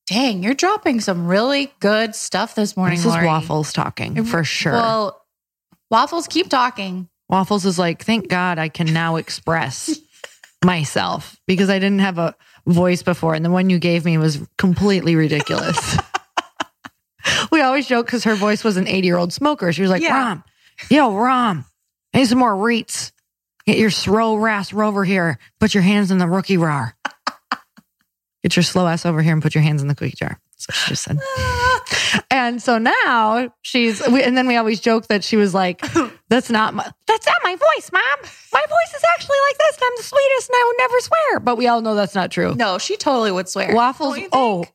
Dang, 0.08 0.44
you're 0.44 0.54
dropping 0.54 1.02
some 1.02 1.28
really 1.28 1.74
good 1.80 2.14
stuff 2.14 2.54
this 2.54 2.78
morning. 2.78 2.98
This 2.98 3.08
is 3.08 3.14
Lori. 3.14 3.26
waffles 3.26 3.74
talking 3.74 4.24
for 4.24 4.44
sure. 4.44 4.74
Well, 4.74 5.26
waffles 5.90 6.28
keep 6.28 6.48
talking. 6.48 7.10
Waffles 7.28 7.66
is 7.66 7.80
like, 7.80 8.04
thank 8.04 8.28
God 8.28 8.60
I 8.60 8.70
can 8.70 8.94
now 8.94 9.16
express 9.16 10.00
myself 10.64 11.40
because 11.48 11.70
I 11.70 11.80
didn't 11.80 12.00
have 12.00 12.18
a 12.18 12.36
voice 12.68 13.04
before. 13.04 13.36
And 13.36 13.44
the 13.46 13.50
one 13.50 13.70
you 13.70 13.80
gave 13.80 14.06
me 14.06 14.18
was 14.18 14.40
completely 14.58 15.16
ridiculous. 15.16 15.98
we 17.52 17.62
always 17.62 17.88
joke 17.88 18.06
because 18.06 18.24
her 18.24 18.36
voice 18.36 18.64
was 18.64 18.78
an 18.78 18.88
80 18.88 19.08
year 19.08 19.18
old 19.18 19.34
smoker. 19.34 19.72
She 19.74 19.82
was 19.82 19.92
like, 19.92 20.02
Yeah. 20.02 20.18
Rom, 20.18 20.44
yo, 20.90 21.16
Rom, 21.16 21.66
I 22.14 22.20
need 22.20 22.28
some 22.28 22.40
more 22.40 22.56
Reets. 22.56 23.12
Get 23.66 23.78
your 23.78 23.90
slow 23.90 24.46
ass 24.46 24.74
over 24.74 25.04
here. 25.04 25.40
Put 25.60 25.74
your 25.74 25.84
hands 25.84 26.12
in 26.12 26.20
the 26.20 26.28
rookie 26.28 26.58
rar. 26.58 26.96
Get 28.44 28.56
your 28.56 28.64
slow 28.64 28.88
ass 28.88 29.06
over 29.06 29.24
here 29.24 29.34
and 29.34 29.42
put 29.42 29.56
your 29.56 29.64
hands 29.64 29.82
in 29.82 29.88
the 29.88 29.96
cookie 29.96 30.16
jar. 30.16 30.40
What 30.68 30.76
she 30.76 30.90
just 30.90 31.04
said. 31.04 31.20
And 32.32 32.62
so 32.62 32.78
now 32.78 33.54
she's, 33.62 34.06
we, 34.08 34.24
and 34.24 34.38
then 34.38 34.48
we 34.48 34.56
always 34.56 34.80
joke 34.80 35.08
that 35.08 35.24
she 35.24 35.36
was 35.36 35.54
like, 35.54 35.82
"That's 36.30 36.50
not 36.50 36.74
my, 36.74 36.90
that's 37.08 37.26
not 37.26 37.38
my 37.44 37.56
voice, 37.56 37.92
mom. 37.92 38.02
My 38.54 38.64
voice 38.68 38.96
is 38.96 39.04
actually 39.14 39.38
like 39.50 39.58
this, 39.58 39.78
and 39.78 39.84
I'm 39.86 39.94
the 39.98 40.04
sweetest, 40.04 40.50
and 40.50 40.56
I 40.56 40.64
would 40.68 40.76
never 40.78 41.00
swear." 41.00 41.40
But 41.40 41.58
we 41.58 41.68
all 41.68 41.82
know 41.82 41.96
that's 41.96 42.16
not 42.16 42.32
true. 42.32 42.56
No, 42.56 42.78
she 42.78 42.98
totally 42.98 43.32
would 43.32 43.50
swear. 43.50 43.74
Waffles. 43.74 44.18
Oh, 44.32 44.66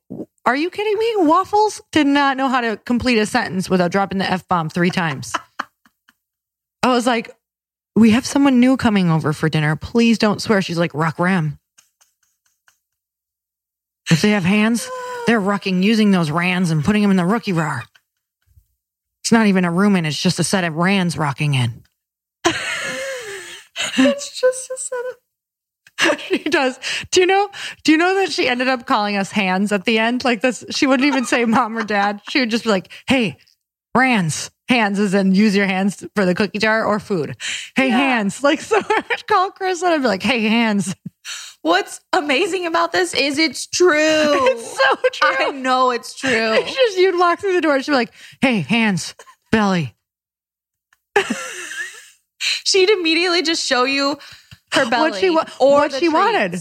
are 0.46 0.56
you 0.56 0.70
kidding 0.70 0.98
me? 0.98 1.26
Waffles 1.26 1.80
did 1.92 2.06
not 2.06 2.36
know 2.36 2.48
how 2.48 2.60
to 2.60 2.76
complete 2.78 3.18
a 3.18 3.26
sentence 3.26 3.68
without 3.68 3.90
dropping 3.90 4.18
the 4.18 4.30
f 4.30 4.46
bomb 4.48 4.68
three 4.68 4.90
times. 4.90 5.34
I 6.82 6.88
was 6.88 7.06
like, 7.06 7.30
"We 7.96 8.10
have 8.10 8.26
someone 8.26 8.60
new 8.60 8.76
coming 8.76 9.10
over 9.10 9.32
for 9.32 9.48
dinner. 9.48 9.76
Please 9.76 10.18
don't 10.18 10.40
swear." 10.40 10.62
She's 10.62 10.78
like, 10.78 10.94
"Ruck 10.94 11.18
ram." 11.18 11.58
If 14.10 14.22
they 14.22 14.30
have 14.30 14.44
hands, 14.44 14.88
they're 15.26 15.40
rucking 15.40 15.84
using 15.84 16.10
those 16.10 16.30
rans 16.30 16.70
and 16.72 16.84
putting 16.84 17.02
them 17.02 17.12
in 17.12 17.16
the 17.16 17.24
rookie 17.24 17.52
rar. 17.52 17.84
It's 19.30 19.32
not 19.32 19.46
even 19.46 19.64
a 19.64 19.70
room 19.70 19.94
in, 19.94 20.06
it's 20.06 20.20
just 20.20 20.40
a 20.40 20.42
set 20.42 20.64
of 20.64 20.74
rans 20.74 21.16
rocking 21.16 21.54
in. 21.54 21.84
it's 22.44 24.40
just 24.40 24.68
a 24.72 24.76
set 24.76 25.04
of. 26.10 26.20
she 26.22 26.38
does. 26.38 26.80
Do 27.12 27.20
you 27.20 27.28
know? 27.28 27.48
Do 27.84 27.92
you 27.92 27.98
know 27.98 28.12
that 28.16 28.32
she 28.32 28.48
ended 28.48 28.66
up 28.66 28.88
calling 28.88 29.16
us 29.16 29.30
hands 29.30 29.70
at 29.70 29.84
the 29.84 30.00
end? 30.00 30.24
Like 30.24 30.40
this, 30.40 30.64
she 30.70 30.88
wouldn't 30.88 31.06
even 31.06 31.26
say 31.26 31.44
mom 31.44 31.78
or 31.78 31.84
dad. 31.84 32.22
She 32.28 32.40
would 32.40 32.50
just 32.50 32.64
be 32.64 32.70
like, 32.70 32.90
"Hey, 33.06 33.36
rans." 33.96 34.50
Hands 34.68 34.98
is 34.98 35.14
in 35.14 35.32
use 35.34 35.54
your 35.54 35.66
hands 35.66 36.04
for 36.16 36.24
the 36.24 36.34
cookie 36.34 36.58
jar 36.58 36.84
or 36.84 36.98
food. 36.98 37.36
Hey, 37.76 37.86
Yeah. 37.88 37.98
hands. 37.98 38.42
Like 38.42 38.60
so, 38.60 38.78
I 38.78 39.04
would 39.10 39.26
call 39.28 39.52
Chris 39.52 39.80
and 39.82 39.92
I'd 39.94 40.02
be 40.02 40.08
like, 40.08 40.24
"Hey, 40.24 40.42
hands." 40.42 40.92
What's 41.62 42.00
amazing 42.14 42.64
about 42.66 42.90
this 42.92 43.12
is 43.12 43.36
it's 43.36 43.66
true. 43.66 43.92
It's 43.92 44.70
so 44.70 44.96
true. 45.12 45.46
I 45.46 45.50
know 45.50 45.90
it's 45.90 46.14
true. 46.14 46.30
It's 46.54 46.74
just 46.74 46.96
you'd 46.98 47.18
walk 47.18 47.38
through 47.40 47.52
the 47.52 47.60
door 47.60 47.74
and 47.74 47.84
she'd 47.84 47.90
be 47.90 47.96
like, 47.96 48.12
"Hey, 48.40 48.60
hands, 48.60 49.14
belly." 49.50 49.94
She'd 52.38 52.90
immediately 52.90 53.42
just 53.42 53.66
show 53.66 53.84
you 53.84 54.18
her 54.72 54.88
belly 54.88 55.10
What 55.10 55.20
she 55.20 55.30
wa- 55.30 55.46
or 55.58 55.72
what 55.80 55.92
she 55.92 56.08
wanted. 56.08 56.60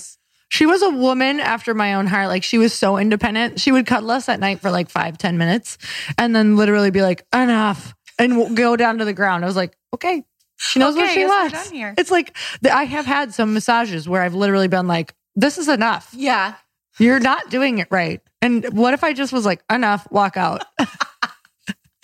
She 0.50 0.66
was 0.66 0.82
a 0.82 0.90
woman 0.90 1.40
after 1.40 1.74
my 1.74 1.94
own 1.94 2.08
heart. 2.08 2.28
Like 2.28 2.44
she 2.44 2.58
was 2.58 2.74
so 2.74 2.98
independent. 2.98 3.60
She 3.60 3.72
would 3.72 3.86
cuddle 3.86 4.12
us 4.12 4.28
at 4.28 4.40
night 4.40 4.60
for 4.62 4.72
like 4.72 4.90
five, 4.90 5.18
ten 5.18 5.38
minutes 5.38 5.78
and 6.18 6.36
then 6.36 6.56
literally 6.58 6.90
be 6.90 7.02
like, 7.04 7.24
enough 7.34 7.94
and 8.18 8.58
go 8.58 8.76
down 8.76 8.98
to 8.98 9.06
the 9.06 9.14
ground. 9.14 9.44
I 9.46 9.48
was 9.48 9.56
like, 9.56 9.78
okay. 9.94 10.24
She 10.58 10.80
knows 10.80 10.96
Okay, 10.96 11.04
what 11.04 11.12
she 11.14 11.24
I 11.24 11.48
guess 11.50 11.72
we're 11.72 11.80
wants. 11.82 12.00
It's 12.02 12.12
like 12.12 12.36
I 12.70 12.84
have 12.86 13.06
had 13.06 13.34
some 13.34 13.54
massages 13.54 14.10
where 14.10 14.22
I've 14.24 14.34
literally 14.36 14.68
been 14.68 14.88
like, 14.88 15.14
this 15.36 15.58
is 15.58 15.70
enough. 15.70 16.10
Yeah. 16.18 16.56
You're 16.98 17.20
not 17.20 17.50
doing 17.50 17.78
it 17.78 17.88
right. 17.92 18.20
And 18.42 18.66
what 18.74 18.94
if 18.94 19.04
I 19.04 19.14
just 19.14 19.32
was 19.32 19.46
like, 19.46 19.62
enough, 19.72 20.06
walk 20.12 20.36
out? 20.36 20.66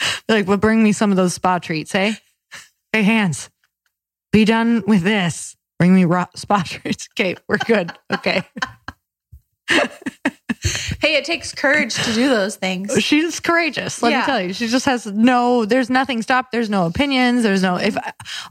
like, 0.29 0.47
well, 0.47 0.57
bring 0.57 0.83
me 0.83 0.91
some 0.91 1.11
of 1.11 1.17
those 1.17 1.33
spa 1.33 1.59
treats, 1.59 1.91
hey? 1.91 2.15
Hey, 2.91 3.03
hands, 3.03 3.49
be 4.31 4.45
done 4.45 4.83
with 4.87 5.03
this. 5.03 5.55
Bring 5.79 5.93
me 5.93 6.05
raw 6.05 6.27
spa 6.35 6.63
treats. 6.65 7.07
Okay, 7.13 7.35
we're 7.47 7.57
good. 7.57 7.91
Okay. 8.13 8.43
Hey, 11.05 11.17
it 11.17 11.25
takes 11.25 11.53
courage 11.53 11.93
to 12.03 12.13
do 12.13 12.29
those 12.29 12.55
things. 12.55 12.91
She's 13.03 13.39
courageous. 13.39 14.01
Let 14.01 14.09
Yeah. 14.11 14.19
me 14.21 14.25
tell 14.25 14.41
you, 14.41 14.53
she 14.53 14.67
just 14.67 14.85
has 14.85 15.05
no. 15.05 15.63
There's 15.63 15.87
nothing 15.89 16.23
stopped. 16.23 16.51
There's 16.51 16.69
no 16.69 16.87
opinions. 16.87 17.43
There's 17.43 17.61
no. 17.61 17.75
If 17.75 17.95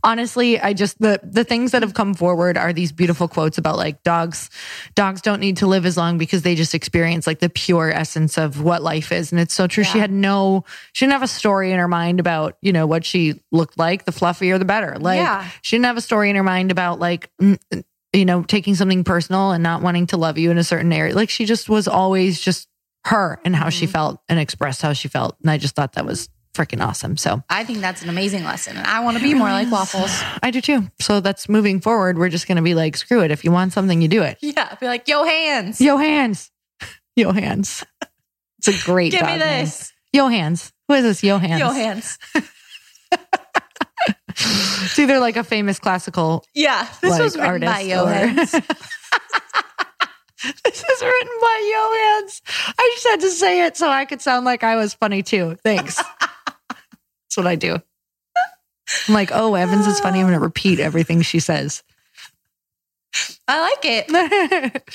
honestly, 0.04 0.60
I 0.60 0.72
just 0.72 1.00
the 1.00 1.18
the 1.24 1.42
things 1.42 1.72
that 1.72 1.82
have 1.82 1.94
come 1.94 2.14
forward 2.14 2.56
are 2.56 2.72
these 2.72 2.92
beautiful 2.92 3.26
quotes 3.26 3.58
about 3.58 3.76
like 3.76 4.04
dogs. 4.04 4.50
Dogs 4.94 5.20
don't 5.20 5.40
need 5.40 5.56
to 5.56 5.66
live 5.66 5.84
as 5.84 5.96
long 5.96 6.16
because 6.16 6.42
they 6.42 6.54
just 6.54 6.76
experience 6.76 7.26
like 7.26 7.40
the 7.40 7.50
pure 7.50 7.90
essence 7.90 8.38
of 8.38 8.62
what 8.62 8.82
life 8.82 9.10
is, 9.10 9.32
and 9.32 9.40
it's 9.40 9.54
so 9.54 9.66
true. 9.66 9.82
She 9.82 9.98
had 9.98 10.12
no. 10.12 10.64
She 10.92 11.04
didn't 11.06 11.14
have 11.14 11.22
a 11.24 11.28
story 11.28 11.72
in 11.72 11.78
her 11.80 11.88
mind 11.88 12.20
about 12.20 12.56
you 12.62 12.72
know 12.72 12.86
what 12.86 13.04
she 13.04 13.40
looked 13.50 13.78
like. 13.80 14.04
The 14.04 14.12
fluffier, 14.12 14.60
the 14.60 14.64
better. 14.64 14.96
Like 15.00 15.18
Yeah. 15.18 15.48
she 15.62 15.74
didn't 15.76 15.86
have 15.86 15.96
a 15.96 16.00
story 16.00 16.30
in 16.30 16.36
her 16.36 16.44
mind 16.44 16.70
about 16.70 17.00
like. 17.00 17.30
You 18.14 18.24
know, 18.24 18.42
taking 18.42 18.74
something 18.74 19.04
personal 19.04 19.52
and 19.52 19.62
not 19.62 19.82
wanting 19.82 20.06
to 20.08 20.16
love 20.16 20.38
you 20.38 20.50
in 20.50 20.58
a 20.58 20.64
certain 20.64 20.92
area. 20.92 21.14
Like 21.14 21.30
she 21.30 21.44
just 21.44 21.68
was 21.68 21.88
always 21.88 22.40
just 22.40 22.68
her 23.04 23.40
and 23.44 23.54
how 23.54 23.68
she 23.68 23.84
mm-hmm. 23.84 23.92
felt 23.92 24.20
and 24.28 24.38
expressed 24.38 24.82
how 24.82 24.92
she 24.92 25.08
felt. 25.08 25.36
And 25.40 25.50
I 25.50 25.58
just 25.58 25.74
thought 25.74 25.94
that 25.94 26.06
was 26.06 26.28
freaking 26.54 26.84
awesome. 26.84 27.16
So 27.16 27.42
I 27.50 27.64
think 27.64 27.80
that's 27.80 28.02
an 28.02 28.08
amazing 28.08 28.44
lesson. 28.44 28.76
And 28.76 28.86
I 28.86 29.00
want 29.00 29.16
to 29.16 29.22
be 29.22 29.34
more 29.34 29.50
like 29.50 29.70
waffles. 29.70 30.10
I 30.42 30.50
do 30.50 30.60
too. 30.60 30.88
So 31.00 31.20
that's 31.20 31.48
moving 31.48 31.80
forward. 31.80 32.16
We're 32.16 32.28
just 32.28 32.46
going 32.46 32.56
to 32.56 32.62
be 32.62 32.74
like, 32.74 32.96
screw 32.96 33.22
it. 33.22 33.30
If 33.30 33.44
you 33.44 33.52
want 33.52 33.72
something, 33.72 34.00
you 34.00 34.08
do 34.08 34.22
it. 34.22 34.38
Yeah. 34.54 34.74
Be 34.76 34.86
like, 34.86 35.08
yo, 35.08 35.24
hands. 35.24 35.80
Yo, 35.80 35.96
hands. 35.96 36.50
Yo, 37.16 37.32
hands. 37.32 37.84
It's 38.58 38.68
a 38.68 38.84
great 38.84 39.10
Give 39.12 39.22
me 39.22 39.38
dog 39.38 39.38
name. 39.40 39.64
this. 39.64 39.92
Yo, 40.12 40.28
hands. 40.28 40.72
Who 40.88 40.94
is 40.94 41.02
this? 41.02 41.24
Yo, 41.24 41.38
hands. 41.38 41.60
Yo, 41.60 41.70
hands. 41.70 42.18
It's 44.36 44.98
either 44.98 45.18
like 45.18 45.36
a 45.36 45.44
famous 45.44 45.78
classical. 45.78 46.44
Yeah. 46.54 46.86
This 47.00 47.12
Like 47.12 47.22
was 47.22 47.36
written 47.36 47.60
by 47.60 47.66
artist 47.66 47.86
Yo 47.88 48.04
or- 48.04 48.12
Hands. 48.12 48.52
This 50.62 50.84
is 50.84 51.02
written 51.02 51.32
by 51.40 51.70
Yo 51.72 52.74
I 52.78 52.90
just 52.94 53.06
had 53.08 53.20
to 53.20 53.30
say 53.30 53.64
it 53.64 53.78
so 53.78 53.88
I 53.88 54.04
could 54.04 54.20
sound 54.20 54.44
like 54.44 54.62
I 54.62 54.76
was 54.76 54.92
funny 54.92 55.22
too. 55.22 55.56
Thanks. 55.62 55.96
That's 56.68 57.36
what 57.36 57.46
I 57.46 57.54
do. 57.54 57.78
I'm 59.08 59.14
like, 59.14 59.30
oh, 59.32 59.54
Evans 59.54 59.86
is 59.86 60.00
funny. 60.00 60.20
I'm 60.20 60.26
going 60.26 60.38
to 60.38 60.44
repeat 60.44 60.80
everything 60.80 61.22
she 61.22 61.40
says. 61.40 61.82
I 63.48 63.60
like 63.60 63.84
it. 63.84 64.82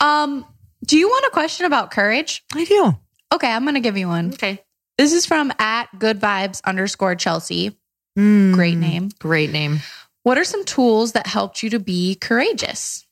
Um, 0.00 0.44
do 0.84 0.96
you 0.96 1.08
want 1.08 1.24
a 1.26 1.30
question 1.30 1.66
about 1.66 1.90
courage? 1.90 2.44
I 2.54 2.64
do. 2.64 2.96
Okay, 3.34 3.50
I'm 3.50 3.64
gonna 3.64 3.80
give 3.80 3.96
you 3.96 4.08
one. 4.08 4.32
Okay. 4.34 4.62
This 4.96 5.12
is 5.12 5.26
from 5.26 5.52
at 5.58 5.86
good 5.98 6.20
vibes 6.20 6.62
underscore 6.64 7.14
Chelsea. 7.16 7.77
Mm, 8.18 8.52
Great 8.52 8.76
name. 8.76 9.10
Great 9.20 9.52
name. 9.52 9.80
What 10.24 10.38
are 10.38 10.44
some 10.44 10.64
tools 10.64 11.12
that 11.12 11.26
helped 11.26 11.62
you 11.62 11.70
to 11.70 11.78
be 11.78 12.16
courageous? 12.16 13.06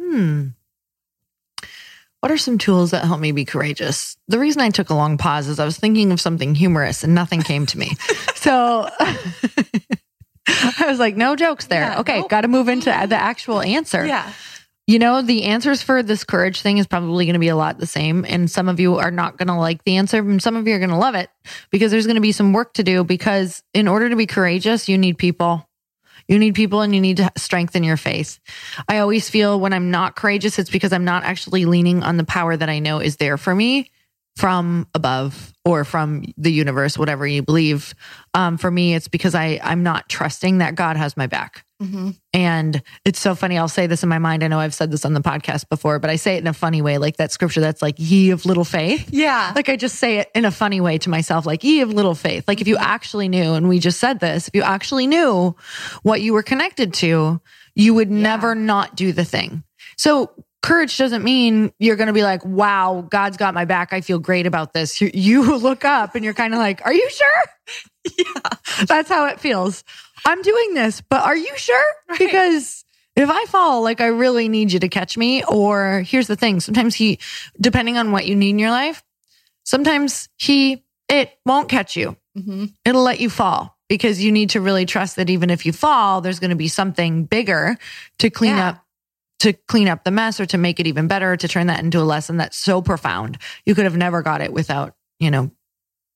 Hmm. 0.00 0.48
What 2.20 2.30
are 2.30 2.38
some 2.38 2.58
tools 2.58 2.90
that 2.90 3.04
help 3.04 3.20
me 3.20 3.32
be 3.32 3.44
courageous? 3.44 4.16
The 4.28 4.38
reason 4.38 4.60
I 4.60 4.70
took 4.70 4.90
a 4.90 4.94
long 4.94 5.18
pause 5.18 5.48
is 5.48 5.58
I 5.58 5.64
was 5.64 5.76
thinking 5.76 6.12
of 6.12 6.20
something 6.20 6.54
humorous 6.54 7.02
and 7.02 7.14
nothing 7.14 7.42
came 7.42 7.66
to 7.66 7.78
me. 7.78 7.92
so 8.36 8.88
I 10.48 10.84
was 10.86 10.98
like, 10.98 11.16
no 11.16 11.34
jokes 11.36 11.66
there. 11.66 11.82
Yeah, 11.82 12.00
okay, 12.00 12.20
nope. 12.20 12.30
got 12.30 12.42
to 12.42 12.48
move 12.48 12.68
into 12.68 12.86
the 12.86 13.16
actual 13.16 13.60
answer. 13.60 14.04
Yeah. 14.06 14.32
You 14.92 14.98
know, 14.98 15.22
the 15.22 15.44
answers 15.44 15.80
for 15.80 16.02
this 16.02 16.22
courage 16.22 16.60
thing 16.60 16.76
is 16.76 16.86
probably 16.86 17.24
going 17.24 17.32
to 17.32 17.40
be 17.40 17.48
a 17.48 17.56
lot 17.56 17.78
the 17.78 17.86
same. 17.86 18.26
And 18.28 18.50
some 18.50 18.68
of 18.68 18.78
you 18.78 18.98
are 18.98 19.10
not 19.10 19.38
going 19.38 19.48
to 19.48 19.54
like 19.54 19.82
the 19.84 19.96
answer, 19.96 20.18
and 20.18 20.42
some 20.42 20.54
of 20.54 20.68
you 20.68 20.74
are 20.74 20.78
going 20.78 20.90
to 20.90 20.98
love 20.98 21.14
it 21.14 21.30
because 21.70 21.90
there's 21.90 22.04
going 22.04 22.16
to 22.16 22.20
be 22.20 22.30
some 22.30 22.52
work 22.52 22.74
to 22.74 22.82
do. 22.82 23.02
Because 23.02 23.62
in 23.72 23.88
order 23.88 24.10
to 24.10 24.16
be 24.16 24.26
courageous, 24.26 24.90
you 24.90 24.98
need 24.98 25.16
people. 25.16 25.66
You 26.28 26.38
need 26.38 26.54
people 26.54 26.82
and 26.82 26.94
you 26.94 27.00
need 27.00 27.16
to 27.16 27.32
strengthen 27.38 27.84
your 27.84 27.96
faith. 27.96 28.38
I 28.86 28.98
always 28.98 29.30
feel 29.30 29.58
when 29.58 29.72
I'm 29.72 29.90
not 29.90 30.14
courageous, 30.14 30.58
it's 30.58 30.68
because 30.68 30.92
I'm 30.92 31.06
not 31.06 31.24
actually 31.24 31.64
leaning 31.64 32.02
on 32.02 32.18
the 32.18 32.24
power 32.24 32.54
that 32.54 32.68
I 32.68 32.78
know 32.78 32.98
is 32.98 33.16
there 33.16 33.38
for 33.38 33.54
me 33.54 33.90
from 34.36 34.86
above 34.94 35.54
or 35.64 35.84
from 35.84 36.24
the 36.36 36.52
universe, 36.52 36.98
whatever 36.98 37.26
you 37.26 37.42
believe. 37.42 37.94
Um, 38.34 38.58
for 38.58 38.70
me, 38.70 38.94
it's 38.94 39.08
because 39.08 39.34
I, 39.34 39.58
I'm 39.62 39.82
not 39.84 40.10
trusting 40.10 40.58
that 40.58 40.74
God 40.74 40.98
has 40.98 41.16
my 41.16 41.28
back. 41.28 41.64
And 42.32 42.82
it's 43.04 43.20
so 43.20 43.34
funny. 43.34 43.58
I'll 43.58 43.68
say 43.68 43.86
this 43.86 44.02
in 44.02 44.08
my 44.08 44.18
mind. 44.18 44.42
I 44.42 44.48
know 44.48 44.58
I've 44.58 44.74
said 44.74 44.90
this 44.90 45.04
on 45.04 45.14
the 45.14 45.20
podcast 45.20 45.68
before, 45.68 45.98
but 45.98 46.10
I 46.10 46.16
say 46.16 46.36
it 46.36 46.38
in 46.38 46.46
a 46.46 46.52
funny 46.52 46.82
way, 46.82 46.98
like 46.98 47.16
that 47.16 47.32
scripture 47.32 47.60
that's 47.60 47.82
like, 47.82 47.96
ye 47.98 48.30
of 48.30 48.46
little 48.46 48.64
faith. 48.64 49.08
Yeah. 49.10 49.52
Like 49.54 49.68
I 49.68 49.76
just 49.76 49.96
say 49.96 50.18
it 50.18 50.30
in 50.34 50.44
a 50.44 50.50
funny 50.50 50.80
way 50.80 50.98
to 50.98 51.10
myself, 51.10 51.46
like 51.46 51.64
ye 51.64 51.80
of 51.80 51.92
little 51.92 52.14
faith. 52.14 52.46
Like 52.48 52.60
if 52.60 52.68
you 52.68 52.76
actually 52.76 53.28
knew, 53.28 53.54
and 53.54 53.68
we 53.68 53.78
just 53.78 54.00
said 54.00 54.20
this, 54.20 54.48
if 54.48 54.54
you 54.54 54.62
actually 54.62 55.06
knew 55.06 55.56
what 56.02 56.20
you 56.20 56.32
were 56.32 56.42
connected 56.42 56.94
to, 56.94 57.40
you 57.74 57.94
would 57.94 58.10
never 58.10 58.54
not 58.54 58.96
do 58.96 59.12
the 59.12 59.24
thing. 59.24 59.62
So 59.96 60.30
courage 60.62 60.96
doesn't 60.96 61.24
mean 61.24 61.72
you're 61.78 61.96
going 61.96 62.06
to 62.06 62.12
be 62.12 62.22
like, 62.22 62.44
wow, 62.44 63.06
God's 63.10 63.36
got 63.36 63.52
my 63.52 63.64
back. 63.64 63.92
I 63.92 64.00
feel 64.00 64.18
great 64.18 64.46
about 64.46 64.72
this. 64.72 65.00
You, 65.00 65.10
you 65.12 65.56
look 65.56 65.84
up 65.84 66.14
and 66.14 66.24
you're 66.24 66.34
kind 66.34 66.54
of 66.54 66.58
like, 66.58 66.84
are 66.84 66.92
you 66.92 67.08
sure? 67.10 67.84
Yeah. 68.18 68.84
That's 68.86 69.08
how 69.08 69.26
it 69.26 69.40
feels. 69.40 69.84
I'm 70.26 70.42
doing 70.42 70.74
this, 70.74 71.00
but 71.02 71.22
are 71.22 71.36
you 71.36 71.56
sure? 71.56 71.84
Because 72.18 72.84
if 73.16 73.28
I 73.28 73.44
fall, 73.46 73.82
like 73.82 74.00
I 74.00 74.06
really 74.06 74.48
need 74.48 74.72
you 74.72 74.80
to 74.80 74.88
catch 74.88 75.16
me. 75.16 75.44
Or 75.44 76.02
here's 76.06 76.26
the 76.26 76.36
thing. 76.36 76.60
Sometimes 76.60 76.94
he, 76.94 77.18
depending 77.60 77.98
on 77.98 78.10
what 78.12 78.26
you 78.26 78.34
need 78.34 78.50
in 78.50 78.58
your 78.58 78.70
life, 78.70 79.02
sometimes 79.64 80.28
he, 80.38 80.84
it 81.08 81.30
won't 81.46 81.68
catch 81.68 81.96
you. 81.96 82.16
Mm-hmm. 82.36 82.66
It'll 82.84 83.02
let 83.02 83.20
you 83.20 83.28
fall 83.30 83.76
because 83.88 84.22
you 84.22 84.32
need 84.32 84.50
to 84.50 84.60
really 84.60 84.86
trust 84.86 85.16
that 85.16 85.28
even 85.30 85.50
if 85.50 85.66
you 85.66 85.72
fall, 85.72 86.20
there's 86.20 86.40
going 86.40 86.50
to 86.50 86.56
be 86.56 86.68
something 86.68 87.24
bigger 87.24 87.76
to 88.18 88.30
clean 88.30 88.56
Yeah. 88.56 88.70
up, 88.70 88.84
to 89.40 89.52
clean 89.52 89.88
up 89.88 90.04
the 90.04 90.10
mess 90.10 90.40
or 90.40 90.46
to 90.46 90.58
make 90.58 90.80
it 90.80 90.86
even 90.86 91.08
better, 91.08 91.36
to 91.36 91.48
turn 91.48 91.66
that 91.66 91.80
into 91.80 91.98
a 92.00 92.04
lesson 92.04 92.36
that's 92.38 92.56
so 92.56 92.80
profound. 92.80 93.38
You 93.66 93.74
could 93.74 93.84
have 93.84 93.96
never 93.96 94.22
got 94.22 94.40
it 94.40 94.52
without, 94.52 94.94
you 95.18 95.30
know, 95.30 95.50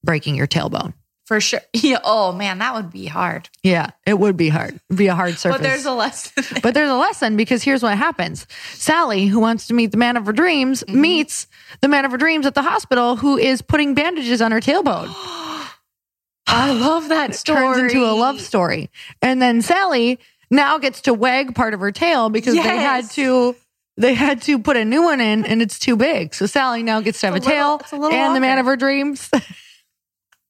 breaking 0.02 0.36
your 0.36 0.46
tailbone. 0.46 0.94
For 1.26 1.40
sure. 1.40 1.60
Yeah. 1.74 1.98
Oh 2.04 2.32
man, 2.32 2.58
that 2.58 2.74
would 2.74 2.90
be 2.90 3.06
hard. 3.06 3.48
Yeah, 3.62 3.90
it 4.06 4.18
would 4.18 4.36
be 4.36 4.48
hard. 4.48 4.80
It'd 4.88 4.96
be 4.96 5.08
a 5.08 5.14
hard 5.14 5.36
surface. 5.38 5.58
But 5.58 5.62
there's 5.62 5.84
a 5.84 5.92
lesson. 5.92 6.32
there. 6.50 6.60
But 6.62 6.72
there's 6.74 6.88
a 6.90 6.94
lesson 6.96 7.36
because 7.36 7.62
here's 7.62 7.82
what 7.82 7.98
happens. 7.98 8.46
Sally, 8.72 9.26
who 9.26 9.40
wants 9.40 9.66
to 9.66 9.74
meet 9.74 9.90
the 9.90 9.98
man 9.98 10.16
of 10.16 10.24
her 10.26 10.32
dreams, 10.32 10.82
Mm-hmm. 10.86 11.00
meets 11.00 11.46
the 11.82 11.88
man 11.88 12.04
of 12.04 12.12
her 12.12 12.16
dreams 12.18 12.46
at 12.46 12.54
the 12.54 12.62
hospital 12.62 13.16
who 13.16 13.36
is 13.36 13.60
putting 13.60 13.94
bandages 13.94 14.40
on 14.40 14.52
her 14.52 14.60
tailbone. 14.60 15.08
I 16.46 16.72
love 16.72 17.08
that 17.08 17.34
story. 17.34 17.58
Turns 17.60 17.92
into 17.92 18.04
a 18.06 18.14
love 18.14 18.40
story. 18.40 18.88
And 19.20 19.42
then 19.42 19.62
Sally 19.62 20.20
now 20.50 20.78
gets 20.78 21.00
to 21.02 21.12
wag 21.14 21.54
part 21.56 21.74
of 21.74 21.80
her 21.80 21.90
tail 21.90 22.30
because 22.30 22.54
they 22.54 22.60
had 22.60 23.10
to 23.10 23.56
they 23.96 24.14
had 24.14 24.42
to 24.42 24.58
put 24.60 24.76
a 24.76 24.84
new 24.84 25.02
one 25.02 25.20
in 25.20 25.44
and 25.44 25.60
it's 25.60 25.78
too 25.78 25.96
big. 25.96 26.34
So 26.34 26.46
Sally 26.46 26.82
now 26.84 27.00
gets 27.00 27.20
to 27.20 27.26
have 27.26 27.34
a, 27.34 27.38
a 27.38 27.40
little- 27.40 27.50
tail 27.52 27.76
it's 27.80 27.92
a 27.92 27.96
little 27.96 28.16
and 28.16 28.36
the 28.36 28.40
man 28.40 28.58
of 28.58 28.66
her 28.66 28.76
dreams. 28.76 29.28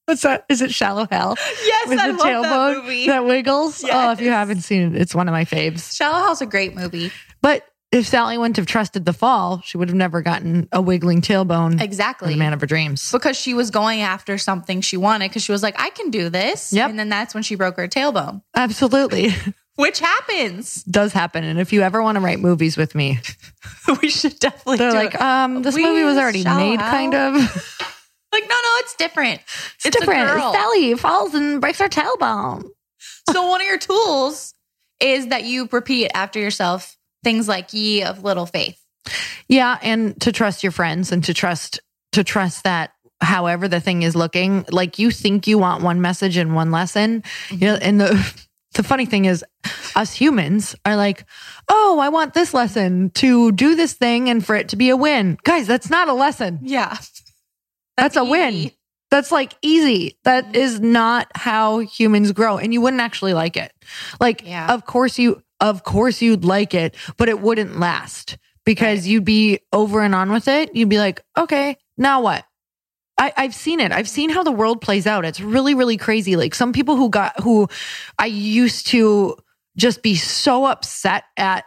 What's 0.07 0.21
that? 0.21 0.45
Is 0.49 0.61
it 0.61 0.73
Shallow 0.73 1.05
Hal? 1.11 1.35
Yes, 1.65 1.89
With 1.89 1.99
I 1.99 2.07
the 2.11 2.17
love 2.17 2.43
that 2.43 2.77
movie. 2.83 3.07
that 3.07 3.25
wiggles. 3.25 3.83
Oh, 3.91 4.11
if 4.11 4.21
you 4.21 4.29
haven't 4.31 4.61
seen 4.61 4.95
it, 4.95 5.01
it's 5.01 5.13
one 5.13 5.27
of 5.27 5.33
my 5.33 5.43
faves. 5.45 5.93
Shallow 5.95 6.19
Hal's 6.19 6.41
a 6.41 6.45
great 6.45 6.75
movie. 6.75 7.11
But 7.41 7.65
if 7.91 8.07
Sally 8.07 8.37
wouldn't 8.37 8.55
have 8.57 8.65
trusted 8.67 9.03
the 9.05 9.11
fall, 9.13 9.61
she 9.65 9.77
would 9.77 9.89
have 9.89 9.95
never 9.97 10.21
gotten 10.21 10.67
a 10.71 10.81
wiggling 10.81 11.21
tailbone. 11.21 11.81
Exactly. 11.81 12.33
The 12.33 12.39
man 12.39 12.53
of 12.53 12.61
her 12.61 12.67
dreams. 12.67 13.11
because 13.11 13.35
she 13.37 13.53
was 13.53 13.69
going 13.69 14.01
after 14.01 14.37
something 14.37 14.79
she 14.81 14.95
wanted 14.97 15.29
because 15.29 15.43
she 15.43 15.51
was 15.51 15.61
like, 15.63 15.75
I 15.79 15.89
can 15.89 16.09
do 16.09 16.29
this. 16.29 16.71
Yep. 16.71 16.89
And 16.89 16.97
then 16.99 17.09
that's 17.09 17.33
when 17.33 17.43
she 17.43 17.55
broke 17.55 17.75
her 17.77 17.87
tailbone, 17.89 18.41
Absolutely. 18.55 19.29
which 19.75 19.99
happens. 19.99 20.83
Does 20.83 21.13
happen. 21.13 21.43
And 21.43 21.59
if 21.59 21.71
you 21.73 21.81
ever 21.81 22.01
want 22.01 22.15
to 22.15 22.21
write 22.21 22.39
movies 22.39 22.77
with 22.77 22.95
me, 22.95 23.19
we 24.01 24.09
should 24.09 24.39
definitely 24.39 24.77
they're 24.77 24.91
do 24.91 24.97
like, 24.97 25.15
it. 25.15 25.21
um, 25.21 25.61
this 25.63 25.75
We 25.75 25.83
movie 25.83 26.03
was 26.03 26.17
already 26.17 26.43
made, 26.45 26.79
kind 26.79 27.13
of. 27.13 27.73
It's, 28.37 28.43
like, 28.43 28.49
no, 28.49 28.55
no, 28.55 28.75
it's 28.79 28.95
different. 28.95 29.41
It's, 29.85 29.97
different. 29.97 30.29
A 30.29 30.33
girl. 30.33 30.53
Sally 30.53 30.93
falls 30.95 31.33
and 31.33 31.59
breaks 31.59 31.79
her 31.79 31.89
tailbone. 31.89 32.63
so 33.31 33.47
one 33.47 33.61
of 33.61 33.67
your 33.67 33.79
tools 33.79 34.53
is 34.99 35.27
that 35.27 35.43
you 35.43 35.67
repeat 35.71 36.11
after 36.13 36.39
yourself 36.39 36.97
things 37.23 37.47
like 37.47 37.73
ye 37.73 38.03
of 38.03 38.23
little 38.23 38.45
faith. 38.45 38.79
Yeah, 39.47 39.77
and 39.81 40.19
to 40.21 40.31
trust 40.31 40.63
your 40.63 40.71
friends 40.71 41.11
and 41.11 41.23
to 41.25 41.33
trust 41.33 41.79
to 42.13 42.23
trust 42.23 42.63
that 42.63 42.91
however 43.21 43.67
the 43.67 43.79
thing 43.79 44.03
is 44.03 44.15
looking, 44.15 44.65
like 44.69 44.99
you 44.99 45.11
think 45.11 45.47
you 45.47 45.57
want 45.57 45.83
one 45.83 46.01
message 46.01 46.37
and 46.37 46.55
one 46.55 46.71
lesson, 46.71 47.21
mm-hmm. 47.21 47.55
you 47.55 47.67
know, 47.67 47.75
and 47.75 48.01
the 48.01 48.45
the 48.73 48.83
funny 48.83 49.05
thing 49.05 49.25
is 49.25 49.43
us 49.95 50.13
humans 50.13 50.75
are 50.85 50.95
like, 50.95 51.25
"Oh, 51.69 51.99
I 51.99 52.09
want 52.09 52.33
this 52.33 52.53
lesson 52.53 53.09
to 53.11 53.51
do 53.51 53.75
this 53.75 53.93
thing 53.93 54.29
and 54.29 54.45
for 54.45 54.55
it 54.55 54.69
to 54.69 54.75
be 54.75 54.89
a 54.89 54.97
win." 54.97 55.37
Guys, 55.43 55.67
that's 55.67 55.89
not 55.89 56.09
a 56.09 56.13
lesson. 56.13 56.59
Yeah. 56.61 56.97
That's, 57.97 58.15
a 58.15 58.23
win. 58.23 58.71
That's 59.09 59.31
like 59.31 59.53
easy. 59.61 60.17
That 60.23 60.45
mm-hmm. 60.45 60.55
is 60.55 60.79
not 60.79 61.27
how 61.35 61.79
humans 61.79 62.31
grow 62.31 62.57
and 62.57 62.73
you 62.73 62.81
wouldn't 62.81 63.01
actually 63.01 63.33
like 63.33 63.57
it. 63.57 63.71
Like 64.19 64.43
Yeah. 64.45 64.73
of 64.73 64.85
course 64.85 65.17
you 65.17 65.41
of 65.59 65.83
course 65.83 66.21
you'd 66.21 66.45
like 66.45 66.73
it, 66.73 66.95
but 67.17 67.29
it 67.29 67.39
wouldn't 67.39 67.79
last 67.79 68.37
because 68.63 69.07
you'd 69.07 69.25
be 69.25 69.59
over 69.73 70.01
and 70.01 70.13
on 70.13 70.31
with 70.31 70.47
it. 70.47 70.75
You'd 70.75 70.89
be 70.89 70.99
like, 70.99 71.21
"Okay, 71.35 71.77
now 71.97 72.21
what?" 72.21 72.45
I, 73.17 73.33
I've 73.35 73.55
seen 73.55 73.79
it. 73.79 73.91
I've 73.91 74.07
seen 74.07 74.29
how 74.29 74.43
the 74.43 74.51
world 74.51 74.81
plays 74.81 75.07
out. 75.07 75.25
It's 75.25 75.39
really, 75.39 75.73
really 75.73 75.97
crazy. 75.97 76.35
Like 76.35 76.53
some 76.53 76.73
people 76.73 76.95
who 76.95 77.09
got 77.09 77.39
who 77.41 77.67
I 78.19 78.27
used 78.27 78.87
to 78.87 79.37
just 79.75 80.03
be 80.03 80.15
so 80.15 80.65
upset 80.65 81.23
at 81.37 81.65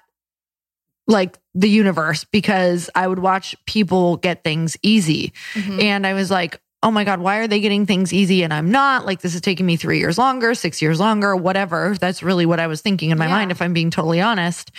like 1.11 1.39
the 1.55 1.69
universe 1.69 2.25
because 2.25 2.89
I 2.95 3.07
would 3.07 3.19
watch 3.19 3.57
people 3.67 4.17
get 4.17 4.45
things 4.45 4.77
easy. 4.83 5.33
Mhm. 5.55 5.83
And 5.83 6.07
I 6.07 6.15
was 6.15 6.31
like, 6.31 6.61
oh 6.83 6.91
my 6.91 7.05
God, 7.05 7.21
why 7.21 7.39
are 7.39 7.47
they 7.47 7.61
getting 7.61 7.85
things 7.85 8.13
easy 8.13 8.43
and 8.43 8.55
I'm 8.55 8.71
not? 8.71 9.05
Like, 9.05 9.21
this 9.21 9.35
is 9.35 9.41
taking 9.43 9.67
me 9.67 9.77
three 9.77 9.99
years 9.99 10.17
longer, 10.17 10.55
six 10.55 10.81
years 10.81 10.99
longer, 10.99 11.37
whatever. 11.37 11.95
That's 12.01 12.23
really 12.23 12.47
what 12.47 12.59
I 12.61 12.69
was 12.69 12.81
thinking 12.81 13.11
in 13.11 13.19
my 13.19 13.27
Yeah. 13.27 13.33
mind, 13.35 13.51
if 13.51 13.61
I'm 13.61 13.75
being 13.75 13.91
totally 13.91 14.21
honest. 14.21 14.71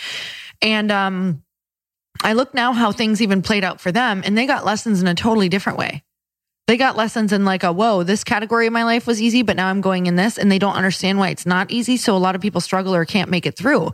And 0.60 0.90
um, 0.90 1.42
I 2.24 2.32
look 2.32 2.54
now 2.54 2.72
how 2.72 2.90
things 2.92 3.20
even 3.22 3.42
played 3.42 3.62
out 3.64 3.80
for 3.80 3.92
them, 3.92 4.22
and 4.24 4.36
they 4.36 4.46
got 4.46 4.64
lessons 4.64 5.00
in 5.00 5.06
a 5.06 5.14
totally 5.14 5.48
different 5.48 5.78
way. 5.78 6.02
They 6.68 6.76
got 6.76 6.96
lessons 6.96 7.32
in 7.32 7.44
like 7.44 7.64
a 7.64 7.72
whoa, 7.72 8.04
this 8.04 8.22
category 8.22 8.68
of 8.68 8.72
my 8.72 8.84
life 8.84 9.06
was 9.06 9.20
easy, 9.20 9.42
but 9.42 9.56
now 9.56 9.68
I'm 9.68 9.80
going 9.80 10.06
in 10.06 10.14
this, 10.14 10.38
and 10.38 10.50
they 10.50 10.60
don't 10.60 10.74
understand 10.76 11.18
why 11.18 11.30
it's 11.30 11.44
not 11.44 11.70
easy. 11.72 11.96
So 11.96 12.16
a 12.16 12.18
lot 12.18 12.36
of 12.36 12.40
people 12.40 12.60
struggle 12.60 12.94
or 12.94 13.04
can't 13.04 13.30
make 13.30 13.46
it 13.46 13.56
through. 13.56 13.92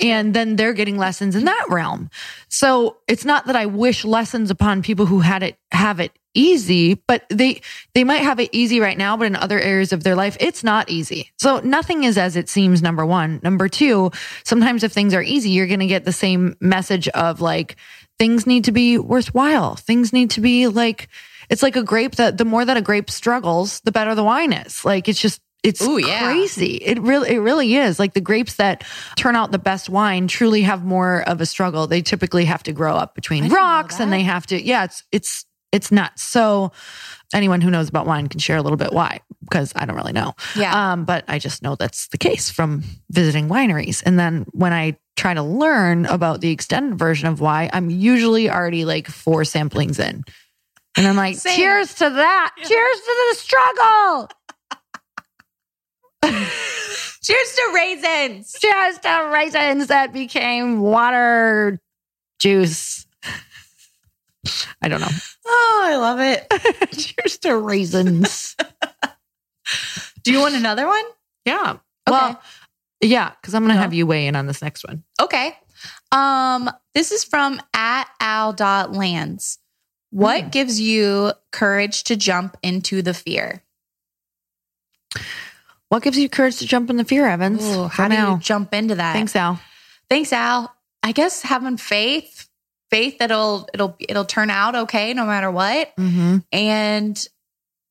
and 0.00 0.32
then 0.32 0.56
they're 0.56 0.72
getting 0.72 0.96
lessons 0.96 1.36
in 1.36 1.44
that 1.44 1.66
realm. 1.68 2.08
So 2.48 2.96
it's 3.06 3.24
not 3.24 3.46
that 3.46 3.56
I 3.56 3.66
wish 3.66 4.04
lessons 4.04 4.50
upon 4.50 4.82
people 4.82 5.06
who 5.06 5.20
had 5.20 5.42
it 5.42 5.58
have 5.72 6.00
it 6.00 6.12
easy, 6.36 6.94
but 6.94 7.24
they 7.28 7.60
they 7.94 8.04
might 8.04 8.22
have 8.22 8.38
it 8.38 8.50
easy 8.52 8.78
right 8.80 8.96
now, 8.96 9.16
but 9.16 9.26
in 9.26 9.36
other 9.36 9.58
areas 9.58 9.92
of 9.92 10.04
their 10.04 10.14
life, 10.14 10.36
it's 10.38 10.62
not 10.62 10.88
easy. 10.90 11.32
So 11.38 11.60
nothing 11.60 12.04
is 12.04 12.16
as 12.16 12.36
it 12.36 12.48
seems, 12.48 12.82
number 12.82 13.04
one. 13.04 13.40
Number 13.42 13.68
two, 13.68 14.10
sometimes 14.44 14.84
if 14.84 14.92
things 14.92 15.14
are 15.14 15.22
easy, 15.22 15.50
you're 15.50 15.66
gonna 15.66 15.86
get 15.86 16.04
the 16.04 16.12
same 16.12 16.56
message 16.60 17.08
of 17.08 17.40
like 17.40 17.76
things 18.18 18.46
need 18.46 18.64
to 18.64 18.72
be 18.72 18.98
worthwhile. 18.98 19.76
Things 19.76 20.12
need 20.12 20.30
to 20.30 20.40
be 20.40 20.68
like 20.68 21.08
it's 21.48 21.62
like 21.62 21.76
a 21.76 21.82
grape 21.82 22.16
that 22.16 22.38
the 22.38 22.44
more 22.44 22.64
that 22.64 22.76
a 22.76 22.82
grape 22.82 23.10
struggles, 23.10 23.80
the 23.80 23.92
better 23.92 24.14
the 24.14 24.24
wine 24.24 24.52
is. 24.52 24.84
Like 24.84 25.08
it's 25.08 25.20
just 25.20 25.40
it's 25.62 25.82
Ooh, 25.82 25.98
yeah. 25.98 26.24
crazy. 26.24 26.76
It 26.76 27.00
really 27.00 27.30
it 27.30 27.38
really 27.38 27.74
is. 27.74 27.98
Like 27.98 28.14
the 28.14 28.20
grapes 28.20 28.56
that 28.56 28.84
turn 29.16 29.34
out 29.34 29.50
the 29.50 29.58
best 29.58 29.88
wine 29.88 30.28
truly 30.28 30.62
have 30.62 30.84
more 30.84 31.22
of 31.28 31.40
a 31.40 31.46
struggle. 31.46 31.86
They 31.86 32.02
typically 32.02 32.44
have 32.44 32.62
to 32.64 32.72
grow 32.72 32.94
up 32.94 33.14
between 33.14 33.48
rocks 33.48 33.98
and 33.98 34.12
they 34.12 34.22
have 34.22 34.46
to 34.46 34.62
yeah, 34.62 34.84
it's 34.84 35.02
it's 35.10 35.44
it's 35.72 35.90
nuts. 35.90 36.22
So 36.22 36.72
anyone 37.34 37.60
who 37.60 37.70
knows 37.70 37.88
about 37.88 38.06
wine 38.06 38.28
can 38.28 38.38
share 38.38 38.56
a 38.56 38.62
little 38.62 38.76
bit 38.76 38.92
why 38.92 39.20
because 39.40 39.72
I 39.74 39.86
don't 39.86 39.96
really 39.96 40.12
know. 40.12 40.34
Yeah. 40.54 40.92
Um, 40.92 41.04
but 41.04 41.24
I 41.28 41.38
just 41.38 41.62
know 41.62 41.74
that's 41.74 42.08
the 42.08 42.18
case 42.18 42.50
from 42.50 42.84
visiting 43.10 43.48
wineries. 43.48 44.02
And 44.06 44.18
then 44.18 44.46
when 44.52 44.72
I 44.72 44.96
try 45.16 45.34
to 45.34 45.42
learn 45.42 46.06
about 46.06 46.40
the 46.40 46.50
extended 46.50 46.98
version 46.98 47.28
of 47.28 47.40
why, 47.40 47.70
I'm 47.72 47.90
usually 47.90 48.50
already 48.50 48.84
like 48.84 49.08
four 49.08 49.42
samplings 49.42 49.98
in. 49.98 50.24
And 50.96 51.06
I'm 51.06 51.16
like, 51.16 51.36
Same. 51.36 51.56
cheers 51.56 51.94
to 51.94 52.08
that. 52.10 52.54
Cheers 52.56 53.00
to 53.00 53.14
the 53.30 53.34
struggle. 53.38 54.28
Cheers 57.22 57.54
to 57.56 57.72
raisins. 57.74 58.56
Cheers 58.60 58.98
to 59.00 59.30
raisins 59.32 59.86
that 59.88 60.12
became 60.12 60.80
water 60.80 61.80
juice. 62.38 63.06
I 64.80 64.88
don't 64.88 65.00
know. 65.00 65.08
Oh, 65.46 65.82
I 65.86 65.96
love 65.96 66.20
it. 66.20 66.46
Cheers 66.96 67.38
to 67.38 67.56
raisins. 67.58 68.54
Do 70.22 70.32
you 70.32 70.38
want 70.40 70.54
another 70.54 70.86
one? 70.86 71.04
Yeah. 71.44 71.78
Well, 72.08 72.40
yeah, 73.00 73.32
because 73.40 73.54
I'm 73.54 73.62
going 73.62 73.70
to 73.70 73.74
No. 73.76 73.80
have 73.82 73.92
you 73.94 74.06
weigh 74.06 74.28
in 74.28 74.36
on 74.36 74.46
this 74.46 74.62
next 74.62 74.84
one. 74.86 75.02
Okay. 75.20 75.56
Um, 76.12 76.70
this 76.94 77.10
is 77.12 77.24
from 77.24 77.60
at 77.74 78.08
al.lands. 78.20 79.58
What 80.10 80.44
Hmm. 80.44 80.48
gives 80.50 80.80
you 80.80 81.32
courage 81.52 82.04
to 82.04 82.16
jump 82.16 82.56
into 82.62 83.02
the 83.02 83.14
fear? 83.14 83.62
What 85.88 86.02
gives 86.02 86.18
you 86.18 86.28
courage 86.28 86.56
to 86.58 86.66
jump 86.66 86.90
in 86.90 86.96
the 86.96 87.04
fear, 87.04 87.28
Evans? 87.28 87.62
Ooh, 87.64 87.86
how 87.88 88.08
do 88.08 88.16
you 88.16 88.38
jump 88.38 88.74
into 88.74 88.96
that? 88.96 89.12
Thanks, 89.12 89.36
Al. 89.36 89.60
Thanks, 90.10 90.32
Al. 90.32 90.74
I 91.02 91.12
guess 91.12 91.42
having 91.42 91.76
faith, 91.76 92.48
faith 92.90 93.18
that 93.18 93.30
it'll 93.30 93.68
it'll 93.72 93.96
it'll 94.00 94.24
turn 94.24 94.50
out 94.50 94.74
okay 94.74 95.14
no 95.14 95.24
matter 95.26 95.50
what. 95.50 95.94
Mm-hmm. 95.96 96.38
And 96.52 97.28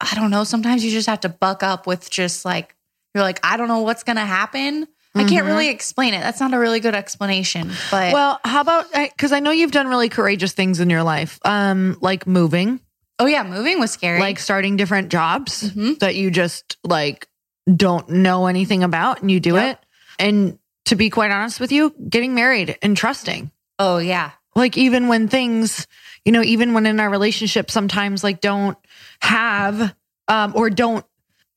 I 0.02 0.14
don't 0.16 0.30
know, 0.30 0.44
sometimes 0.44 0.84
you 0.84 0.92
just 0.92 1.08
have 1.08 1.22
to 1.22 1.30
buck 1.30 1.64
up 1.64 1.88
with 1.88 2.10
just 2.10 2.44
like 2.44 2.76
you're 3.14 3.24
like, 3.24 3.40
I 3.44 3.56
don't 3.56 3.70
know 3.70 3.80
what's 3.82 4.04
gonna 4.04 4.26
happen. 4.26 4.88
I 5.16 5.24
can't 5.24 5.46
Mhm. 5.46 5.50
really 5.50 5.70
explain 5.70 6.14
it. 6.14 6.22
That's 6.22 6.40
not 6.40 6.54
a 6.54 6.60
really 6.60 6.80
good 6.80 6.96
explanation. 6.96 7.72
But 7.92 8.14
Well, 8.14 8.40
how 8.44 8.62
about 8.62 8.86
because 8.94 9.32
I 9.32 9.40
know 9.40 9.52
you've 9.52 9.72
done 9.72 9.88
really 9.88 10.10
courageous 10.10 10.52
things 10.54 10.80
in 10.80 10.90
your 10.90 11.04
life, 11.04 11.40
um, 11.46 11.98
like 12.02 12.28
moving, 12.28 12.80
oh 13.20 13.26
yeah, 13.26 13.44
moving 13.44 13.80
was 13.80 13.92
scary. 13.92 14.20
like 14.20 14.40
starting 14.40 14.76
different 14.76 15.10
jobs 15.10 15.72
Mhm. 15.72 16.00
that 16.00 16.16
you 16.16 16.32
just 16.32 16.78
like 16.84 17.28
don't 17.74 18.10
know 18.10 18.48
anything 18.48 18.84
about, 18.84 19.22
and 19.22 19.32
you 19.32 19.40
do 19.40 19.56
Yep. 19.56 19.72
it. 19.72 19.86
And 20.20 20.60
to 20.86 20.96
be 20.96 21.10
quite 21.10 21.32
honest 21.32 21.60
with 21.60 21.72
you, 21.72 21.96
getting 22.10 22.36
married 22.36 22.78
and 22.82 22.96
trusting, 22.96 23.52
oh 23.80 23.98
yeah. 23.98 24.32
like 24.56 24.78
even 24.78 25.08
when 25.08 25.28
things, 25.28 25.88
you 26.26 26.32
know, 26.32 26.42
even 26.44 26.74
when 26.74 26.86
in 26.86 27.00
our 27.00 27.10
relationship, 27.10 27.72
sometimes 27.72 28.24
like 28.24 28.40
don't 28.42 28.78
have, 29.22 29.94
um, 30.28 30.52
or 30.56 30.70
don't, 30.70 31.06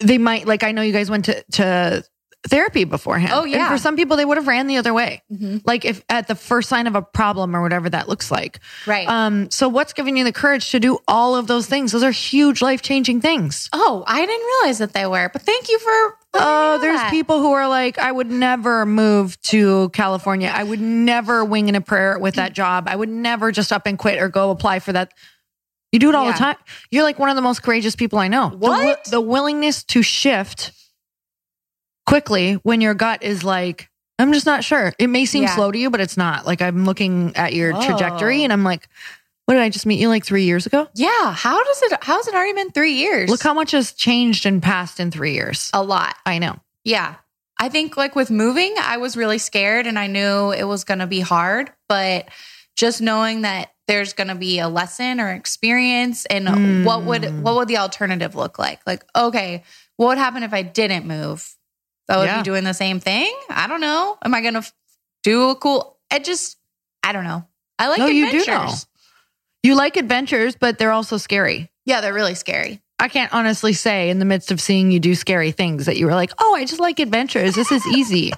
they 0.00 0.18
might 0.18 0.46
like. 0.46 0.62
I 0.62 0.70
know 0.72 0.82
you 0.82 0.92
guys 0.92 1.10
went 1.10 1.24
to 1.26 1.42
to 1.52 2.04
therapy 2.46 2.84
beforehand. 2.84 3.32
Oh, 3.34 3.42
And 3.42 3.50
yeah. 3.50 3.68
for 3.68 3.78
some 3.78 3.96
people, 3.96 4.16
they 4.16 4.24
would 4.24 4.36
have 4.36 4.46
ran 4.46 4.68
the 4.68 4.76
other 4.76 4.94
way. 4.94 5.22
Mhm. 5.32 5.62
Like 5.66 5.84
if 5.84 6.02
at 6.08 6.28
the 6.28 6.34
first 6.36 6.68
sign 6.68 6.86
of 6.86 6.94
a 6.94 7.02
problem 7.02 7.54
or 7.56 7.60
whatever 7.62 7.90
that 7.90 8.08
looks 8.08 8.30
like. 8.30 8.60
Right. 8.86 9.08
Um, 9.08 9.50
so 9.50 9.68
what's 9.68 9.92
giving 9.92 10.16
you 10.16 10.24
the 10.24 10.32
courage 10.32 10.70
to 10.70 10.78
do 10.80 10.98
all 11.08 11.34
of 11.34 11.46
those 11.48 11.66
things? 11.66 11.90
Those 11.92 12.04
are 12.04 12.12
huge 12.12 12.62
life 12.62 12.80
changing 12.80 13.20
things. 13.20 13.68
oh, 13.72 14.04
I 14.06 14.24
didn't 14.24 14.46
realize 14.46 14.78
that 14.78 14.92
they 14.92 15.06
were, 15.06 15.28
but 15.32 15.42
thank 15.42 15.68
you 15.68 15.78
for 15.80 16.14
Oh, 16.34 16.78
there's 16.80 17.00
that. 17.00 17.10
people 17.10 17.40
who 17.40 17.52
are 17.52 17.66
like, 17.68 17.98
I 17.98 18.12
would 18.12 18.30
never 18.30 18.86
move 18.86 19.40
to 19.44 19.88
California. 19.90 20.52
I 20.54 20.62
would 20.62 20.80
never 20.80 21.44
wing 21.44 21.68
in 21.68 21.74
a 21.74 21.80
prayer 21.80 22.18
with 22.18 22.34
that 22.36 22.52
job. 22.52 22.86
I 22.88 22.94
would 22.94 23.08
never 23.08 23.50
just 23.50 23.72
up 23.72 23.86
and 23.86 23.98
quit 23.98 24.20
or 24.22 24.28
go 24.28 24.50
apply 24.50 24.78
for 24.80 24.92
that. 24.92 25.12
You 25.90 25.98
do 25.98 26.10
it 26.10 26.14
all 26.14 26.26
Yeah. 26.26 26.32
the 26.32 26.38
time. 26.38 26.56
You're 26.90 27.02
like 27.02 27.18
one 27.18 27.30
of 27.30 27.36
the 27.36 27.42
most 27.42 27.62
courageous 27.62 27.96
people 27.96 28.18
I 28.18 28.28
know. 28.28 28.50
The 28.50 28.56
What? 28.58 29.04
The, 29.06 29.20
willingness 29.22 29.82
to 29.84 30.02
shift 30.02 30.72
quickly 32.08 32.54
when 32.62 32.80
your 32.80 32.94
gut 32.94 33.22
is 33.22 33.44
like, 33.44 33.88
I'm 34.18 34.32
just 34.32 34.46
not 34.46 34.64
sure. 34.64 34.92
It 34.98 35.06
may 35.08 35.24
seem 35.26 35.44
Yeah. 35.44 35.54
slow 35.54 35.70
to 35.70 35.78
you, 35.78 35.90
but 35.90 36.00
it's 36.00 36.16
not. 36.16 36.46
Like 36.46 36.60
I'm 36.62 36.84
looking 36.84 37.36
at 37.36 37.52
your 37.52 37.72
Whoa. 37.72 37.86
trajectory 37.86 38.42
and 38.44 38.52
I'm 38.52 38.64
like, 38.64 38.88
what 39.44 39.54
did 39.54 39.62
I 39.62 39.68
just 39.68 39.86
meet 39.86 40.00
you 40.00 40.08
like 40.08 40.24
three 40.26 40.44
years 40.44 40.66
ago? 40.66 40.88
Yeah. 40.94 41.32
How 41.32 41.62
does 41.62 41.82
it 41.82 41.98
how's 42.02 42.26
it 42.28 42.34
already 42.34 42.52
been 42.54 42.70
three 42.72 42.94
years? 42.94 43.30
Look 43.30 43.42
how 43.42 43.54
much 43.54 43.70
has 43.70 43.92
changed 43.92 44.44
and 44.44 44.62
passed 44.62 44.98
in 45.00 45.10
three 45.10 45.34
years. 45.34 45.70
a 45.72 45.82
lot. 45.82 46.16
I 46.26 46.38
know. 46.38 46.58
Yeah. 46.84 47.14
I 47.60 47.68
think 47.68 47.96
like 47.96 48.14
with 48.16 48.30
moving, 48.30 48.74
I 48.80 48.98
was 48.98 49.16
really 49.16 49.38
scared 49.38 49.86
and 49.86 49.98
I 49.98 50.06
knew 50.06 50.52
it 50.52 50.64
was 50.64 50.84
going 50.84 51.00
to 51.00 51.06
be 51.08 51.20
hard, 51.20 51.72
but 51.88 52.28
just 52.76 53.00
knowing 53.00 53.42
that 53.42 53.70
there's 53.88 54.12
going 54.12 54.28
to 54.28 54.34
be 54.36 54.58
a 54.60 54.68
lesson 54.68 55.18
or 55.18 55.32
experience 55.32 56.24
and 56.26 56.84
what 56.84 57.02
would 57.04 57.22
Mm. 57.22 57.42
what 57.42 57.54
would 57.56 57.68
the 57.68 57.78
alternative 57.78 58.34
look 58.34 58.58
like? 58.58 58.80
Like, 58.86 59.04
okay, 59.16 59.64
what 59.96 60.08
would 60.08 60.18
happen 60.18 60.42
if 60.42 60.52
I 60.52 60.62
didn't 60.62 61.06
move? 61.06 61.56
I 62.08 62.16
would 62.18 62.24
Yeah. 62.24 62.38
be 62.38 62.42
doing 62.44 62.64
the 62.64 62.72
same 62.74 63.00
thing? 63.00 63.32
I 63.50 63.66
don't 63.66 63.80
know. 63.80 64.16
Am 64.24 64.34
I 64.34 64.40
going 64.40 64.54
to 64.54 64.72
do 65.22 65.50
a 65.50 65.56
cool 65.56 65.98
I 66.10 66.18
just 66.18 66.56
I 67.02 67.12
don't 67.12 67.24
know. 67.24 67.44
I 67.78 67.88
like 67.88 67.98
No, 67.98 68.06
you 68.06 68.30
do 68.30 68.44
know. 68.46 68.72
You 69.62 69.74
like 69.74 69.96
adventures, 69.96 70.56
but 70.56 70.78
they're 70.78 70.92
also 70.92 71.16
scary. 71.16 71.70
Yeah, 71.84 72.00
they're 72.00 72.14
really 72.14 72.34
scary. 72.34 72.80
I 72.98 73.08
can't 73.08 73.32
honestly 73.32 73.72
say 73.72 74.10
in 74.10 74.18
the 74.18 74.24
midst 74.24 74.50
of 74.50 74.60
seeing 74.60 74.90
you 74.90 75.00
do 75.00 75.14
scary 75.14 75.52
things 75.52 75.86
that 75.86 75.96
you 75.96 76.06
were 76.06 76.14
like, 76.14 76.32
oh, 76.38 76.54
I 76.54 76.64
just 76.64 76.80
like 76.80 76.98
adventures. 76.98 77.54
This 77.54 77.70
is 77.70 77.86
easy. 77.86 78.32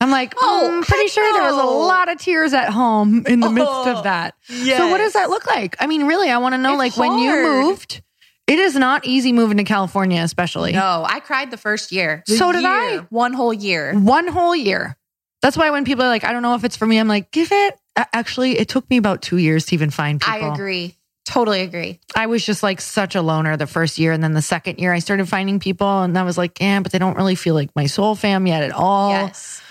I'm 0.00 0.10
like, 0.10 0.34
Oh, 0.36 0.60
oh, 0.64 0.76
I'm 0.78 0.82
pretty 0.82 1.04
heck 1.04 1.12
sure 1.12 1.32
there 1.32 1.42
was 1.42 1.62
a 1.62 1.66
lot 1.66 2.08
of 2.10 2.18
tears 2.18 2.52
at 2.54 2.70
home 2.70 3.24
in 3.26 3.40
the 3.40 3.50
midst 3.50 3.70
Oh, 3.72 3.96
of 3.98 4.04
that. 4.04 4.34
So 4.48 4.88
what 4.88 4.98
does 4.98 5.12
that 5.12 5.30
look 5.30 5.46
like? 5.46 5.76
I 5.80 5.86
mean, 5.86 6.06
really, 6.06 6.30
I 6.30 6.38
want 6.38 6.54
to 6.54 6.58
know 6.58 6.72
It's 6.72 6.78
like 6.78 6.96
when 6.96 7.18
you 7.18 7.30
moved, 7.42 8.02
it 8.46 8.58
is 8.58 8.74
not 8.74 9.06
easy 9.06 9.32
moving 9.32 9.56
to 9.58 9.64
California, 9.64 10.22
especially. 10.22 10.72
No, 10.72 11.04
I 11.08 11.20
cried 11.20 11.50
the 11.50 11.56
first 11.56 11.92
year. 11.92 12.22
The 12.26 12.36
So 12.36 12.52
did 12.52 12.62
year. 12.62 12.70
I. 12.70 13.06
One 13.10 13.32
whole 13.32 13.52
year. 13.54 13.94
One 13.94 14.28
whole 14.28 14.56
year. 14.56 14.96
That's 15.42 15.56
why 15.56 15.70
when 15.70 15.84
people 15.84 16.04
are 16.04 16.08
like, 16.08 16.24
I 16.24 16.32
don't 16.32 16.42
know 16.42 16.54
if 16.54 16.64
it's 16.64 16.76
for 16.76 16.86
me, 16.86 16.98
I'm 16.98 17.08
like, 17.08 17.30
give 17.30 17.48
it. 17.50 17.76
Actually, 17.96 18.58
it 18.58 18.68
took 18.68 18.88
me 18.88 18.96
about 18.96 19.22
two 19.22 19.36
years 19.38 19.66
to 19.66 19.74
even 19.74 19.90
find 19.90 20.20
people. 20.20 20.32
I 20.32 20.52
agree. 20.52 20.96
Totally 21.24 21.60
agree. 21.62 22.00
I 22.16 22.26
was 22.26 22.44
just 22.44 22.62
like 22.62 22.80
such 22.80 23.14
a 23.14 23.22
loner 23.22 23.56
the 23.56 23.66
first 23.66 23.98
year. 23.98 24.12
And 24.12 24.22
then 24.22 24.32
the 24.34 24.42
second 24.42 24.78
year, 24.78 24.92
I 24.92 24.98
started 24.98 25.28
finding 25.28 25.60
people, 25.60 26.02
and 26.02 26.16
I 26.18 26.22
was 26.22 26.36
like, 26.38 26.60
yeah, 26.60 26.80
but 26.80 26.90
they 26.92 26.98
don't 26.98 27.16
really 27.16 27.34
feel 27.36 27.54
like 27.54 27.70
my 27.76 27.86
soul 27.86 28.14
fam 28.14 28.46
yet 28.46 28.62
at 28.62 28.72
all. 28.72 29.10
Yes. 29.10 29.62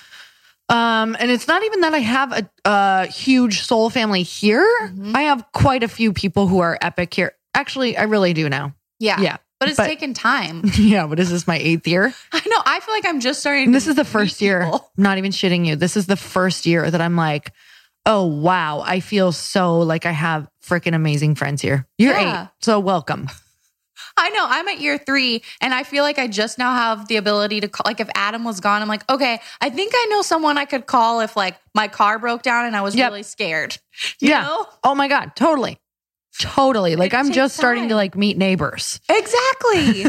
Um, 0.70 1.18
and 1.20 1.30
it's 1.30 1.50
not 1.50 1.64
even 1.64 1.82
that 1.82 1.94
I 1.94 2.00
have 2.00 2.32
a, 2.32 2.50
a 2.64 3.08
huge 3.08 3.64
soul 3.64 3.90
family 3.90 4.24
here. 4.24 4.66
Mhm. 4.84 5.14
I 5.14 5.24
have 5.24 5.46
quite 5.52 5.84
a 5.84 5.90
few 5.90 6.14
people 6.14 6.48
who 6.48 6.60
are 6.60 6.78
epic 6.82 7.14
here. 7.14 7.34
Actually, 7.54 7.98
I 7.98 8.04
really 8.04 8.34
do 8.34 8.50
now. 8.50 8.74
Yeah. 9.00 9.20
Yeah. 9.22 9.38
But 9.60 9.70
it's 9.70 9.78
But- 9.78 9.88
taken 9.88 10.14
time. 10.14 10.64
yeah. 10.78 11.04
What 11.04 11.20
is 11.20 11.30
this? 11.30 11.46
My 11.48 11.58
eighth 11.58 11.88
year? 11.88 12.14
I 12.32 12.42
know. 12.48 12.62
I 12.66 12.80
feel 12.80 12.94
like 12.96 13.06
I'm 13.06 13.20
just 13.20 13.40
starting. 13.42 13.66
And 13.66 13.74
to 13.74 13.78
this 13.78 13.88
is 13.88 13.96
the 13.96 14.06
first 14.06 14.42
year. 14.42 14.64
I'm 14.64 14.80
not 14.98 15.18
even 15.18 15.32
shitting 15.32 15.66
you. 15.68 15.76
This 15.76 15.96
is 15.98 16.08
the 16.08 16.16
first 16.18 16.66
year 16.66 16.90
that 16.90 17.02
I'm 17.02 17.16
like, 17.16 17.52
oh, 18.06 18.26
wow. 18.26 18.82
I 18.84 19.00
feel 19.00 19.32
so 19.32 19.80
like 19.80 20.06
I 20.08 20.12
have 20.12 20.48
freaking 20.66 20.96
amazing 20.96 21.36
friends 21.36 21.62
here. 21.62 21.88
You're 21.98 22.14
Yeah. 22.18 22.44
eight. 22.44 22.50
So 22.62 22.80
welcome. 22.80 23.28
I 24.18 24.30
know. 24.30 24.46
I'm 24.48 24.68
at 24.68 24.82
year 24.82 24.98
three, 24.98 25.42
and 25.62 25.74
I 25.74 25.84
feel 25.84 26.04
like 26.04 26.20
I 26.20 26.28
just 26.28 26.58
now 26.58 26.74
have 26.76 27.08
the 27.08 27.16
ability 27.16 27.62
to 27.62 27.68
call. 27.70 27.84
Like, 27.86 28.00
if 28.02 28.10
Adam 28.14 28.44
was 28.44 28.60
gone, 28.60 28.82
I'm 28.82 28.88
like, 28.90 29.10
okay, 29.10 29.40
I 29.62 29.70
think 29.70 29.94
I 29.96 30.08
know 30.10 30.22
someone 30.22 30.58
I 30.58 30.66
could 30.66 30.86
call 30.86 31.22
if 31.22 31.38
like 31.38 31.56
my 31.74 31.88
car 31.88 32.20
broke 32.20 32.42
down 32.42 32.66
and 32.66 32.76
I 32.76 32.82
was 32.82 32.94
Yep. 32.94 33.10
really 33.10 33.24
scared. 33.24 33.78
You 34.20 34.30
yeah. 34.30 34.42
know? 34.44 34.68
Oh 34.84 34.96
my 34.96 35.08
God. 35.08 35.32
Totally. 35.36 35.80
Totally. 36.40 36.96
Like 36.96 37.14
I'm 37.14 37.32
just 37.32 37.56
starting 37.58 37.90
to 37.90 37.96
like 37.96 38.16
meet 38.16 38.38
neighbors. 38.38 39.00
Exactly. 39.10 40.04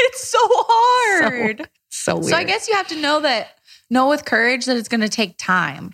it's 0.00 0.28
so 0.28 0.38
hard. 0.42 1.68
So 1.88 2.14
weird. 2.16 2.24
So 2.30 2.36
I 2.36 2.44
guess 2.44 2.68
you 2.68 2.74
have 2.74 2.88
to 2.88 3.00
know 3.00 3.20
that, 3.20 3.48
know 3.90 4.08
with 4.08 4.24
courage 4.24 4.66
that 4.66 4.76
it's 4.76 4.88
going 4.88 5.00
to 5.00 5.08
take 5.08 5.36
time. 5.38 5.92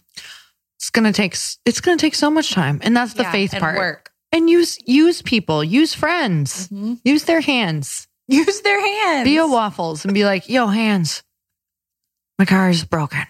it's 0.77 0.91
gonna 0.91 1.13
take 1.13 1.37
it's 1.67 1.81
gonna 1.81 1.97
take 1.97 2.15
so 2.15 2.31
much 2.31 2.53
time, 2.53 2.79
and 2.83 2.97
that's 2.97 3.15
the 3.15 3.23
Yeah, 3.25 3.33
faith 3.33 3.53
and 3.53 3.61
part. 3.61 3.77
Work. 3.79 4.11
And 4.31 4.49
use 4.49 4.79
use 4.87 5.23
people, 5.23 5.65
use 5.65 5.95
friends, 5.95 6.69
Mhm. 6.69 7.01
use 7.05 7.25
their 7.25 7.41
hands. 7.41 8.07
Use 8.29 8.61
their 8.61 8.81
hands. 8.81 9.25
Be 9.25 9.39
a 9.39 9.47
waffles 9.47 10.05
and 10.05 10.13
be 10.15 10.25
like, 10.25 10.49
yo, 10.49 10.67
hands. 10.69 11.23
My 12.39 12.45
car 12.45 12.69
is 12.71 12.85
broken. 12.85 13.25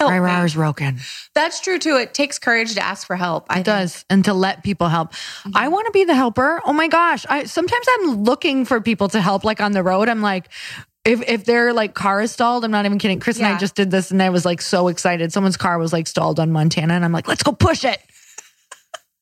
Help 0.00 0.10
My 0.10 0.44
is 0.44 0.54
broken. 0.54 0.98
That's 1.34 1.60
true 1.60 1.78
too. 1.78 1.96
It 1.96 2.14
takes 2.14 2.38
courage 2.38 2.74
to 2.74 2.82
ask 2.82 3.06
for 3.06 3.14
help. 3.14 3.46
I 3.48 3.54
It 3.54 3.56
think. 3.58 3.66
does, 3.66 4.04
and 4.10 4.24
to 4.24 4.34
let 4.34 4.64
people 4.64 4.88
help. 4.88 5.12
Mm-hmm. 5.12 5.50
I 5.54 5.68
want 5.68 5.86
to 5.86 5.92
be 5.92 6.04
the 6.04 6.14
helper. 6.14 6.60
Oh 6.64 6.72
my 6.72 6.88
gosh! 6.88 7.24
I 7.28 7.44
sometimes 7.44 7.86
I'm 7.98 8.24
looking 8.24 8.64
for 8.64 8.80
people 8.80 9.08
to 9.10 9.20
help, 9.20 9.44
like 9.44 9.60
on 9.60 9.72
the 9.72 9.84
road. 9.84 10.08
I'm 10.08 10.20
like, 10.20 10.48
if 11.04 11.22
if 11.28 11.44
their 11.44 11.72
like 11.72 11.94
car 11.94 12.20
is 12.22 12.32
stalled, 12.32 12.64
I'm 12.64 12.72
not 12.72 12.86
even 12.86 12.98
kidding. 12.98 13.20
Chris 13.20 13.38
and 13.38 13.46
I 13.46 13.56
just 13.56 13.76
did 13.76 13.92
this, 13.92 14.10
and 14.10 14.20
I 14.20 14.30
was 14.30 14.44
like 14.44 14.62
so 14.62 14.88
excited. 14.88 15.32
Someone's 15.32 15.56
car 15.56 15.78
was 15.78 15.92
like 15.92 16.08
stalled 16.08 16.40
on 16.40 16.50
Montana, 16.50 16.94
and 16.94 17.04
I'm 17.04 17.12
like, 17.12 17.28
let's 17.28 17.44
go 17.44 17.52
push 17.52 17.84
it. 17.84 18.00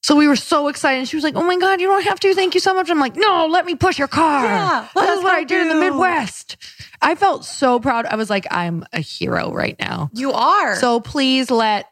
So 0.02 0.16
we 0.16 0.26
were 0.26 0.36
so 0.36 0.66
excited. 0.68 0.98
And 0.98 1.08
she 1.08 1.16
was 1.16 1.22
like, 1.22 1.36
"Oh 1.36 1.42
my 1.44 1.56
god, 1.56 1.80
you 1.80 1.86
don't 1.86 2.02
have 2.04 2.18
to. 2.20 2.34
Thank 2.34 2.54
you 2.54 2.60
so 2.60 2.74
much." 2.74 2.90
I'm 2.90 2.98
like, 2.98 3.14
"No, 3.16 3.46
let 3.50 3.64
me 3.66 3.74
push 3.76 3.98
your 3.98 4.08
car. 4.08 4.44
Yeah, 4.44 4.88
this 4.94 5.18
is 5.18 5.22
what 5.22 5.32
I 5.32 5.36
help 5.38 5.48
did 5.48 5.62
in 5.62 5.68
the. 5.68 5.74
Midwest." 5.76 6.56
I 7.00 7.14
felt 7.14 7.44
so 7.44 7.78
proud. 7.80 8.06
I 8.06 8.16
was 8.16 8.28
like, 8.30 8.46
"I'm 8.50 8.84
a 8.92 9.00
hero 9.00 9.52
right 9.52 9.76
now." 9.78 10.10
You 10.12 10.32
are. 10.32 10.76
So 10.76 10.98
please 11.00 11.50
let 11.50 11.86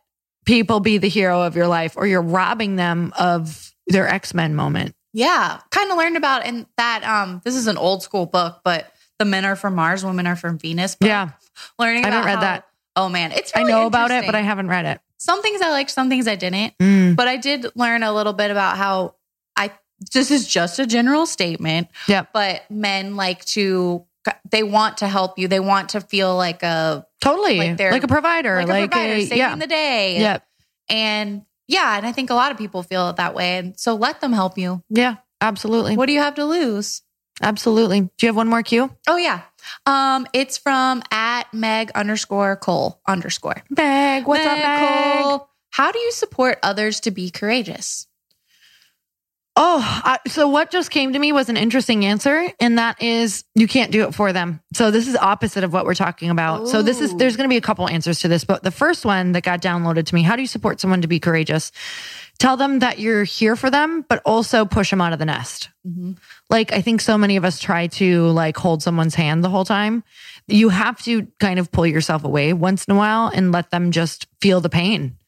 people 0.44 0.80
be 0.80 0.98
the 0.98 1.08
hero 1.08 1.42
of 1.42 1.54
your 1.54 1.68
life, 1.68 1.94
or 1.96 2.06
you're 2.06 2.22
robbing 2.22 2.76
them 2.76 3.12
of 3.18 3.72
their 3.86 4.08
X 4.08 4.34
Men 4.34 4.54
moment. 4.56 4.94
yeah, 5.12 5.60
kind 5.70 5.90
of 5.90 5.96
learned 5.98 6.16
about 6.16 6.46
in 6.46 6.66
that. 6.76 7.04
Um, 7.04 7.40
this 7.44 7.54
is 7.54 7.66
an 7.68 7.76
old 7.76 8.02
school 8.02 8.26
book, 8.26 8.60
but 8.64 8.92
the 9.20 9.24
men 9.24 9.44
are 9.44 9.54
from 9.56 9.74
Mars, 9.76 10.04
women 10.04 10.26
are 10.26 10.36
from 10.36 10.58
Venus. 10.58 10.96
Yeah, 11.00 11.30
learning. 11.78 12.04
I 12.04 12.08
haven't 12.08 12.24
read 12.26 12.34
how- 12.36 12.40
that. 12.40 12.66
Oh 12.96 13.08
man, 13.08 13.30
it's. 13.32 13.52
I 13.54 13.62
know 13.62 13.86
about 13.86 14.10
it, 14.10 14.26
but 14.26 14.34
I 14.34 14.40
haven't 14.40 14.66
read 14.68 14.84
it. 14.86 15.00
Some 15.20 15.42
things 15.42 15.61
I 15.61 15.70
liked, 15.70 15.90
some 15.90 16.09
things 16.09 16.26
I 16.26 16.35
didn't. 16.35 16.72
Mm, 16.78 17.14
But 17.14 17.28
I 17.28 17.37
did 17.37 17.66
learn 17.76 18.02
a 18.02 18.12
little 18.12 18.33
bit 18.33 18.50
about 18.50 18.76
how 18.78 19.14
I. 19.54 19.70
This 20.14 20.30
is 20.30 20.48
just 20.48 20.78
a 20.78 20.87
general 20.87 21.26
statement, 21.26 21.88
yep, 22.09 22.30
but 22.33 22.62
men 22.70 23.16
like 23.16 23.44
to. 23.56 24.06
They 24.50 24.62
want 24.62 24.98
to 24.98 25.09
help 25.09 25.38
you. 25.38 25.46
They 25.48 25.61
want 25.61 25.90
to 25.90 26.00
feel 26.00 26.37
like 26.37 26.62
a 26.62 27.06
totally, 27.22 27.59
Like 27.59 27.68
like, 27.68 27.76
they're- 27.78 27.94
a 27.94 28.09
provider, 28.09 28.56
like, 28.56 28.68
like, 28.68 28.85
a 28.85 28.88
provider, 28.88 29.12
a, 29.14 29.22
saving 29.24 29.38
yeah, 29.38 29.56
the 29.56 29.66
day. 29.66 30.18
yep, 30.20 30.46
And 30.90 31.42
yeah, 31.68 31.96
and 31.96 32.06
I 32.06 32.12
think 32.12 32.28
a 32.30 32.35
lot 32.35 32.50
of 32.52 32.59
people 32.59 32.83
feel 32.83 33.09
it 33.11 33.16
that 33.16 33.35
way. 33.35 33.56
And 33.59 33.78
so 33.80 33.94
let 33.94 34.20
them 34.20 34.33
help 34.35 34.59
you. 34.59 34.83
yeah, 34.90 35.16
absolutely, 35.40 35.96
What 35.96 36.06
do 36.06 36.12
you 36.12 36.20
have 36.20 36.35
to 36.37 36.44
lose? 36.44 37.02
absolutely. 37.42 38.00
Do 38.02 38.09
you 38.22 38.28
have 38.28 38.37
one 38.37 38.48
more 38.48 38.62
cue? 38.62 38.90
Oh 39.09 39.16
yeah. 39.16 39.40
Um, 39.86 40.26
it's 40.32 40.58
from 40.58 41.02
at 41.10 41.52
Meg 41.52 41.90
underscore 41.94 42.56
Cole 42.56 43.00
underscore. 43.06 43.62
Meg, 43.70 44.26
what's 44.26 44.46
up, 44.46 44.58
Meg? 44.58 45.22
Cole. 45.22 45.48
How 45.70 45.92
do 45.92 45.98
you 45.98 46.12
support 46.12 46.58
others 46.62 47.00
to 47.00 47.10
be 47.10 47.30
courageous? 47.30 48.06
Oh, 49.56 49.82
I, 49.82 50.18
so 50.28 50.48
what 50.48 50.70
just 50.70 50.90
came 50.90 51.12
to 51.12 51.18
me 51.18 51.32
was 51.32 51.48
an 51.48 51.56
interesting 51.56 52.04
answer, 52.04 52.50
and 52.60 52.78
that 52.78 53.02
is 53.02 53.44
you 53.54 53.66
can't 53.66 53.90
do 53.90 54.06
it 54.06 54.14
for 54.14 54.32
them. 54.32 54.60
So 54.72 54.90
this 54.90 55.08
is 55.08 55.16
opposite 55.16 55.64
of 55.64 55.72
what 55.72 55.84
we're 55.84 55.94
talking 55.94 56.30
about. 56.30 56.68
So 56.68 56.82
this 56.82 57.00
is 57.00 57.14
there's 57.16 57.36
going 57.36 57.48
to 57.48 57.52
be 57.52 57.56
a 57.56 57.60
couple 57.60 57.86
answers 57.88 58.20
to 58.20 58.28
this, 58.28 58.44
but 58.44 58.62
the 58.62 58.70
first 58.70 59.04
one 59.04 59.32
that 59.32 59.42
got 59.42 59.60
downloaded 59.60 60.06
to 60.06 60.14
me: 60.14 60.22
How 60.22 60.36
do 60.36 60.42
you 60.42 60.48
support 60.48 60.80
someone 60.80 61.02
to 61.02 61.08
be 61.08 61.20
courageous? 61.20 61.72
Tell 62.40 62.57
them 62.57 62.79
that 62.79 62.98
you're 62.98 63.22
here 63.22 63.55
for 63.55 63.68
them, 63.70 64.05
but 64.09 64.22
also 64.24 64.64
push 64.64 64.88
them 64.90 65.00
out 65.03 65.12
of 65.12 65.18
the 65.18 65.26
nest. 65.26 65.68
Mm-hmm. 65.87 66.12
Like 66.48 66.72
I 66.72 66.81
think 66.81 67.03
so 67.03 67.16
many 67.18 67.37
of 67.37 67.44
us 67.44 67.61
try 67.61 67.87
to 67.88 68.29
like 68.29 68.57
hold 68.57 68.83
someone's 68.83 69.14
hand 69.14 69.44
the 69.44 69.50
whole 69.50 69.66
time. 69.66 70.03
You 70.48 70.70
have 70.70 71.00
to 71.03 71.29
kind 71.38 71.59
of 71.61 71.70
pull 71.70 71.87
yourself 71.87 72.24
away 72.24 72.55
once 72.55 72.87
in 72.87 72.94
a 72.94 72.96
while 72.96 73.29
and 73.29 73.53
let 73.53 73.70
them 73.70 73.90
just 73.92 74.26
feel 74.40 74.61
the 74.62 74.70
pain. 74.70 75.18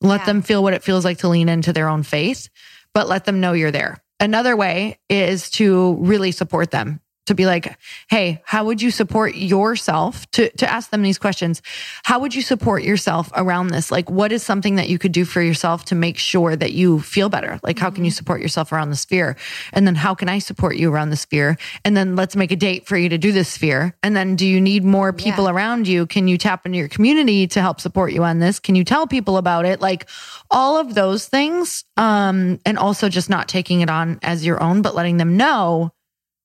Let 0.00 0.20
Yeah. 0.22 0.26
them 0.26 0.42
feel 0.42 0.62
what 0.62 0.72
it 0.72 0.82
feels 0.82 1.04
like 1.04 1.18
to 1.18 1.28
lean 1.28 1.50
into 1.50 1.74
their 1.74 1.88
own 1.88 2.02
faith, 2.04 2.48
but 2.94 3.06
let 3.06 3.26
them 3.26 3.40
know 3.40 3.52
you're 3.52 3.70
there. 3.70 3.98
Another 4.18 4.56
way 4.56 4.98
is 5.10 5.50
to 5.52 5.96
really 6.00 6.32
support 6.32 6.70
them. 6.70 7.00
To 7.26 7.34
be 7.34 7.46
like, 7.46 7.78
hey, 8.08 8.42
how 8.44 8.64
would 8.64 8.82
you 8.82 8.90
support 8.90 9.36
yourself? 9.36 10.28
To 10.32 10.48
to 10.56 10.68
ask 10.68 10.90
them 10.90 11.02
these 11.02 11.18
questions. 11.18 11.62
How 12.02 12.18
would 12.18 12.34
you 12.34 12.42
support 12.42 12.82
yourself 12.82 13.30
around 13.36 13.68
this? 13.68 13.92
Like, 13.92 14.10
what 14.10 14.32
is 14.32 14.42
something 14.42 14.74
that 14.76 14.88
you 14.88 14.98
could 14.98 15.12
do 15.12 15.24
for 15.24 15.40
yourself 15.40 15.84
to 15.86 15.94
make 15.94 16.18
sure 16.18 16.56
that 16.56 16.72
you 16.72 16.98
feel 17.00 17.28
better? 17.28 17.60
Like, 17.62 17.78
how 17.78 17.90
can 17.90 18.04
you 18.04 18.10
support 18.10 18.40
yourself 18.40 18.72
around 18.72 18.90
the 18.90 18.96
sphere? 18.96 19.36
And 19.72 19.86
then 19.86 19.94
how 19.94 20.14
can 20.14 20.28
I 20.28 20.40
support 20.40 20.76
you 20.76 20.92
around 20.92 21.10
the 21.10 21.16
sphere? 21.16 21.56
And 21.84 21.96
then 21.96 22.16
let's 22.16 22.34
make 22.34 22.50
a 22.50 22.56
date 22.56 22.86
for 22.88 22.96
you 22.96 23.08
to 23.10 23.18
do 23.18 23.30
this 23.30 23.48
sphere. 23.48 23.94
And 24.02 24.16
then 24.16 24.34
do 24.34 24.46
you 24.46 24.60
need 24.60 24.82
more 24.82 25.12
people 25.12 25.44
Yeah. 25.44 25.52
around 25.52 25.86
you? 25.86 26.06
Can 26.06 26.26
you 26.26 26.36
tap 26.36 26.66
into 26.66 26.78
your 26.78 26.88
community 26.88 27.46
to 27.48 27.60
help 27.60 27.80
support 27.80 28.12
you 28.12 28.24
on 28.24 28.40
this? 28.40 28.58
Can 28.58 28.74
you 28.74 28.82
tell 28.82 29.06
people 29.06 29.36
about 29.36 29.66
it? 29.66 29.80
Like 29.80 30.08
all 30.50 30.78
of 30.78 30.94
those 30.94 31.26
things. 31.26 31.84
Um, 31.96 32.58
and 32.66 32.76
also 32.76 33.08
just 33.08 33.30
not 33.30 33.46
taking 33.46 33.82
it 33.82 33.90
on 33.90 34.18
as 34.22 34.44
your 34.44 34.60
own, 34.60 34.82
but 34.82 34.96
letting 34.96 35.18
them 35.18 35.36
know 35.36 35.92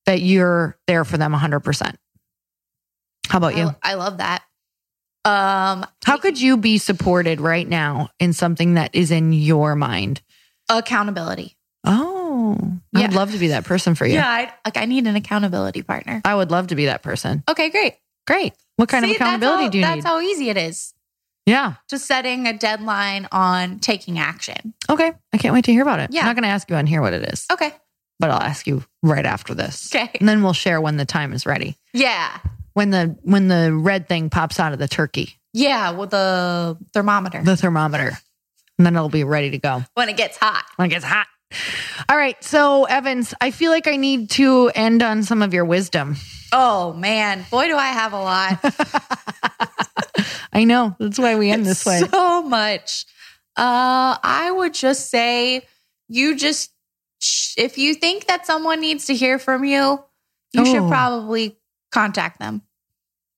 that 0.05 0.21
you're 0.21 0.77
there 0.87 1.03
for 1.05 1.17
them 1.17 1.33
100%. 1.33 1.95
How 3.27 3.37
about 3.37 3.55
you? 3.57 3.67
I, 3.83 3.91
I 3.91 3.93
love 3.95 4.17
that. 4.19 4.43
Um, 5.25 5.85
How 6.05 6.17
could 6.17 6.39
you 6.39 6.57
be 6.57 6.77
supported 6.77 7.41
right 7.41 7.67
now 7.67 8.09
in 8.19 8.31
something 8.33 8.75
that 8.75 8.93
is 8.93 9.11
in 9.11 9.33
your 9.33 9.75
mind? 9.75 10.21
accountability. 10.69 11.55
Oh, 11.83 12.57
I'd 12.95 13.13
love 13.13 13.31
to 13.33 13.37
be 13.37 13.49
that 13.49 13.65
person 13.65 13.93
for 13.93 14.05
you. 14.07 14.15
Yeah, 14.15 14.27
I, 14.27 14.51
like 14.65 14.77
I 14.77 14.85
need 14.85 15.05
an 15.05 15.15
accountability 15.15 15.83
partner. 15.83 16.21
I 16.25 16.33
would 16.33 16.49
love 16.49 16.67
to 16.67 16.75
be 16.75 16.85
that 16.85 17.03
person. 17.03 17.43
Okay, 17.47 17.69
great. 17.69 17.95
Great. 18.25 18.53
What 18.77 18.89
kind 18.89 19.05
See, 19.05 19.11
of 19.11 19.15
accountability 19.17 19.65
how, 19.65 19.69
do 19.69 19.77
you 19.77 19.83
That's 19.83 19.95
need? 19.97 20.03
That's 20.03 20.11
how 20.11 20.19
easy 20.21 20.49
it 20.49 20.57
is. 20.57 20.93
yeah. 21.45 21.75
Just 21.87 22.07
setting 22.07 22.47
a 22.47 22.53
deadline 22.57 23.27
on 23.31 23.77
taking 23.79 24.17
action. 24.17 24.73
Okay. 24.89 25.11
I 25.31 25.37
can't 25.37 25.53
wait 25.53 25.65
to 25.65 25.71
hear 25.71 25.83
about 25.83 25.99
it. 25.99 26.09
Yeah. 26.11 26.21
I'm 26.21 26.25
not 26.27 26.35
going 26.35 26.43
to 26.43 26.49
ask 26.49 26.67
you 26.69 26.75
on 26.75 26.87
here 26.87 27.01
what 27.01 27.13
it 27.13 27.31
is, 27.31 27.45
Okay. 27.51 27.71
But 28.19 28.29
I'll 28.31 28.41
ask 28.41 28.65
you 28.67 28.83
right 29.03 29.25
after 29.25 29.53
this. 29.53 29.93
Okay. 29.93 30.09
And 30.19 30.27
then 30.27 30.43
we'll 30.43 30.53
share 30.53 30.79
when 30.81 30.97
the 30.97 31.05
time 31.05 31.33
is 31.33 31.45
ready. 31.45 31.75
Yeah. 31.93 32.37
When 32.73 32.89
the 32.91 33.17
when 33.23 33.47
the 33.47 33.73
red 33.73 34.07
thing 34.09 34.29
pops 34.29 34.59
out 34.59 34.73
of 34.73 34.79
the 34.79 34.87
turkey, 34.87 35.39
Yeah, 35.53 35.91
with 35.91 36.09
the 36.11 36.77
thermometer 36.93 37.41
the 37.43 37.55
thermometer. 37.57 38.17
And 38.77 38.85
then 38.85 38.95
it'll 38.95 39.07
be 39.09 39.23
ready 39.23 39.51
to 39.51 39.57
go 39.57 39.83
when 39.93 40.09
it 40.09 40.17
gets 40.17 40.37
hot. 40.37 40.65
when 40.75 40.87
it 40.87 40.89
gets 40.89 41.05
hot. 41.05 41.27
All 42.09 42.17
right. 42.17 42.35
So, 42.43 42.83
Evans, 42.85 43.33
I 43.39 43.51
feel 43.51 43.71
like 43.71 43.87
I 43.87 43.95
need 43.95 44.29
to 44.31 44.69
end 44.75 45.01
on 45.01 45.23
some 45.23 45.41
of 45.41 45.53
your 45.53 45.63
wisdom. 45.63 46.17
Oh 46.51 46.91
man, 46.93 47.45
boy, 47.49 47.67
do 47.67 47.77
I 47.77 47.87
have 47.87 48.11
a 48.13 48.21
lot. 48.21 48.59
I 50.53 50.63
know. 50.63 50.95
That's 50.99 51.19
why 51.19 51.35
we 51.37 51.51
end 51.51 51.65
this 51.65 51.85
way. 51.85 51.99
So 51.99 52.41
much. 52.43 53.05
Uh, 53.57 54.17
I 54.21 54.51
would 54.53 54.73
just 54.73 55.09
say 55.09 55.61
you 56.09 56.35
just 56.35 56.71
if 57.57 57.77
you 57.77 57.93
think 57.95 58.27
that 58.27 58.45
someone 58.45 58.81
needs 58.81 59.05
to 59.07 59.15
hear 59.15 59.39
from 59.39 59.63
you, 59.63 60.03
you 60.53 60.61
Oh. 60.61 60.65
should 60.65 60.87
probably 60.89 61.57
contact 61.91 62.39
them. 62.39 62.61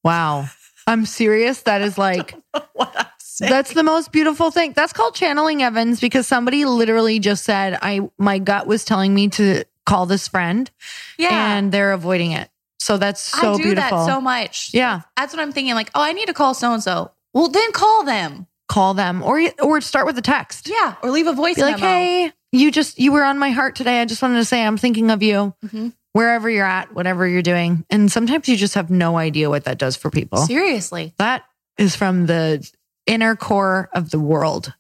Wow. 0.04 0.48
I'm 0.86 1.06
serious. 1.06 1.64
That 1.64 1.82
is 1.82 1.98
like 1.98 2.34
what 2.74 2.94
I'm 2.96 3.06
saying. 3.20 3.50
That's 3.50 3.74
the 3.74 3.84
most 3.84 4.12
beautiful 4.12 4.52
thing. 4.52 4.74
That's 4.74 4.94
called 4.94 5.16
channeling 5.16 5.62
Evans 5.64 6.00
because 6.00 6.28
somebody 6.28 6.66
literally 6.66 7.20
just 7.20 7.44
said, 7.44 7.78
I 7.82 8.10
my 8.18 8.40
gut 8.40 8.68
was 8.68 8.86
telling 8.86 9.14
me 9.14 9.28
to 9.30 9.64
call 9.86 10.06
this 10.06 10.28
friend 10.28 10.70
yeah. 11.18 11.56
and 11.58 11.72
they're 11.72 11.92
avoiding 11.94 12.32
it. 12.32 12.50
So 12.80 12.98
that's 12.98 13.22
so 13.22 13.54
I 13.54 13.58
do 13.58 13.64
beautiful. 13.64 13.98
that 13.98 14.06
so 14.06 14.22
much. 14.22 14.70
yeah. 14.74 15.02
That's 15.18 15.34
what 15.34 15.42
I'm 15.42 15.52
thinking. 15.52 15.74
Like, 15.76 15.90
oh, 15.94 16.02
I 16.02 16.14
need 16.14 16.28
to 16.28 16.34
call 16.34 16.54
so 16.54 16.74
and 16.74 16.82
so. 16.82 17.12
Well, 17.34 17.50
then 17.50 17.72
call 17.74 18.04
them. 18.04 18.48
Call 18.70 18.94
them 18.94 19.24
or 19.24 19.42
or 19.62 19.80
start 19.82 20.06
with 20.06 20.18
a 20.18 20.22
text. 20.22 20.68
Yeah, 20.70 20.96
or 21.02 21.10
leave 21.10 21.28
a 21.28 21.34
voice 21.34 21.56
Be 21.56 21.62
like, 21.62 21.80
memo. 21.80 21.88
hey, 21.88 22.34
you 22.60 22.72
just 22.72 23.00
you 23.00 23.12
were 23.12 23.24
on 23.24 23.38
my 23.40 23.52
heart 23.52 23.76
today. 23.76 24.02
I 24.02 24.06
just 24.06 24.22
wanted 24.22 24.36
to 24.38 24.46
say 24.46 24.64
I'm 24.64 24.78
thinking 24.78 25.12
of 25.12 25.22
you. 25.24 25.54
Mhm. 25.66 25.94
Wherever 26.14 26.50
you're 26.50 26.66
at, 26.66 26.94
whatever 26.96 27.28
you're 27.28 27.44
doing. 27.44 27.86
And 27.92 28.12
sometimes 28.12 28.50
you 28.50 28.56
just 28.58 28.74
have 28.74 28.90
no 28.90 29.18
idea 29.18 29.50
what 29.50 29.66
that 29.66 29.78
does 29.78 29.96
for 29.96 30.10
people. 30.10 30.40
Seriously, 30.40 31.14
That 31.18 31.44
is 31.78 31.96
from 31.96 32.26
the 32.26 32.68
inner 33.06 33.36
core 33.36 33.90
of 33.94 34.10
the 34.10 34.20
world. 34.20 34.74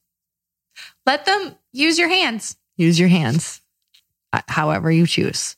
let 1.05 1.25
them 1.25 1.55
use 1.71 1.97
your 1.99 2.09
hands. 2.09 2.55
use 2.75 2.99
your 2.99 3.07
hands 3.09 3.61
uh, 4.33 4.41
however 4.47 4.91
you 4.91 5.05
choose. 5.07 5.55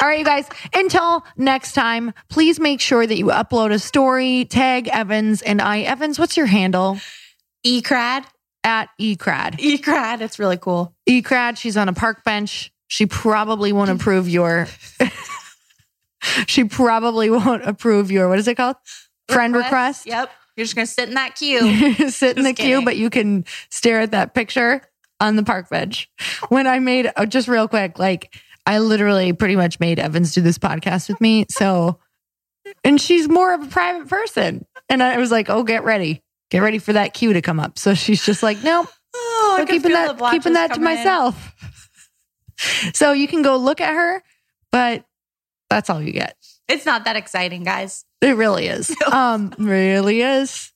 All 0.00 0.08
right, 0.08 0.18
you 0.20 0.24
guys, 0.24 0.48
until 0.74 1.24
next 1.36 1.72
time, 1.74 2.12
please 2.30 2.58
make 2.58 2.80
sure 2.80 3.06
that 3.06 3.16
you 3.18 3.26
upload 3.26 3.72
a 3.72 3.78
story, 3.78 4.44
tag 4.46 4.88
Evans 4.88 5.42
and 5.42 5.60
I. 5.60 5.80
Evans, 5.80 6.18
what's 6.18 6.36
your 6.36 6.46
handle? 6.46 6.98
Ecrad, 7.66 8.24
At 8.66 8.88
eCrad. 9.00 9.60
Ecrad. 9.60 10.20
It's 10.22 10.40
really 10.40 10.56
cool. 10.56 10.92
eCrad, 11.08 11.56
she's 11.56 11.76
on 11.76 11.88
a 11.88 11.92
park 11.92 12.24
bench. 12.24 12.72
She 12.88 13.06
probably 13.06 13.72
won't 13.72 13.90
approve 13.90 14.28
your. 14.28 14.66
she 16.48 16.64
probably 16.64 17.30
won't 17.30 17.64
approve 17.64 18.10
your, 18.10 18.28
what 18.28 18.40
is 18.40 18.48
it 18.48 18.56
called? 18.56 18.74
Friend 19.28 19.54
request. 19.54 20.06
Yep. 20.06 20.30
You're 20.56 20.64
just 20.64 20.74
gonna 20.74 20.86
sit 20.86 21.08
in 21.08 21.14
that 21.14 21.36
queue. 21.36 21.60
sit 22.10 22.36
in 22.36 22.42
the 22.42 22.50
Just 22.50 22.62
queue, 22.62 22.84
but 22.84 22.96
you 22.96 23.08
can 23.08 23.44
stare 23.70 24.00
at 24.00 24.10
that 24.10 24.34
picture 24.34 24.82
on 25.20 25.36
the 25.36 25.44
park 25.44 25.68
bench. 25.68 26.10
When 26.48 26.66
I 26.66 26.80
made, 26.80 27.12
oh, 27.16 27.24
just 27.24 27.46
real 27.46 27.68
quick, 27.68 28.00
like 28.00 28.34
I 28.66 28.80
literally 28.80 29.32
pretty 29.32 29.54
much 29.54 29.78
made 29.78 30.00
Evans 30.00 30.34
do 30.34 30.40
this 30.40 30.58
podcast 30.58 31.08
with 31.08 31.20
me. 31.20 31.46
So, 31.50 32.00
and 32.82 33.00
she's 33.00 33.28
more 33.28 33.54
of 33.54 33.62
a 33.62 33.66
private 33.66 34.08
person. 34.08 34.66
And 34.88 35.02
I 35.02 35.18
was 35.18 35.30
like, 35.30 35.48
oh, 35.50 35.62
get 35.62 35.84
ready. 35.84 36.22
Get 36.50 36.60
ready 36.60 36.78
for 36.78 36.92
that 36.92 37.12
cue 37.14 37.32
to 37.32 37.42
come 37.42 37.58
up. 37.58 37.78
So 37.78 37.94
she's 37.94 38.24
just 38.24 38.42
like, 38.42 38.62
nope, 38.62 38.88
Oh, 39.14 39.56
I'm 39.60 39.66
keeping 39.66 39.92
that, 39.92 40.18
keeping 40.30 40.52
that 40.54 40.74
to 40.74 40.80
myself. 40.80 41.54
so 42.94 43.12
you 43.12 43.28
can 43.28 43.42
go 43.42 43.56
look 43.56 43.80
at 43.80 43.94
her, 43.94 44.22
but 44.70 45.04
that's 45.70 45.90
all 45.90 46.02
you 46.02 46.12
get. 46.12 46.36
It's 46.68 46.86
not 46.86 47.04
that 47.04 47.16
exciting, 47.16 47.62
guys. 47.62 48.04
It 48.20 48.36
really 48.36 48.66
is. 48.66 48.94
Um, 49.12 49.52
really 49.58 50.22
is. 50.22 50.72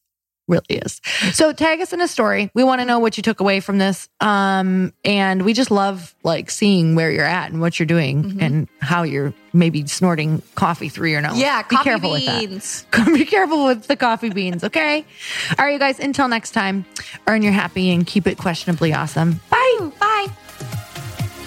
Really 0.50 0.80
is. 0.82 1.00
So 1.32 1.52
tag 1.52 1.80
us 1.80 1.92
in 1.92 2.00
a 2.00 2.08
story. 2.08 2.50
We 2.54 2.64
want 2.64 2.80
to 2.80 2.84
know 2.84 2.98
what 2.98 3.16
you 3.16 3.22
took 3.22 3.40
away 3.40 3.60
from 3.60 3.78
this. 3.78 4.08
Um, 4.20 4.92
and 5.04 5.44
we 5.44 5.52
just 5.52 5.70
love 5.70 6.14
like 6.24 6.50
seeing 6.50 6.94
where 6.96 7.10
you're 7.10 7.24
at 7.24 7.50
and 7.52 7.60
what 7.60 7.78
you're 7.78 7.86
doing 7.86 8.24
Mhm. 8.24 8.42
and 8.42 8.68
how 8.80 9.04
you're 9.04 9.32
maybe 9.52 9.86
snorting 9.86 10.42
coffee 10.56 10.88
through 10.88 11.10
your 11.10 11.20
nose. 11.20 11.38
Yeah, 11.38 11.62
Be 11.62 11.76
coffee 11.76 11.84
careful 11.90 12.10
with 12.12 12.26
that. 12.26 12.40
beans. 12.40 12.84
Be 13.06 13.24
careful 13.24 13.64
with 13.64 13.86
the 13.86 13.96
coffee 13.96 14.30
beans, 14.30 14.62
okay? 14.64 15.04
All 15.58 15.64
right, 15.64 15.72
you 15.72 15.78
guys, 15.78 15.98
until 16.00 16.28
next 16.28 16.50
time, 16.52 16.84
earn 17.26 17.42
your 17.42 17.52
happy 17.52 17.90
and 17.92 18.06
keep 18.06 18.26
it 18.26 18.36
questionably 18.38 18.92
awesome. 18.92 19.40
Bye. 19.50 19.90
Bye. 19.98 20.26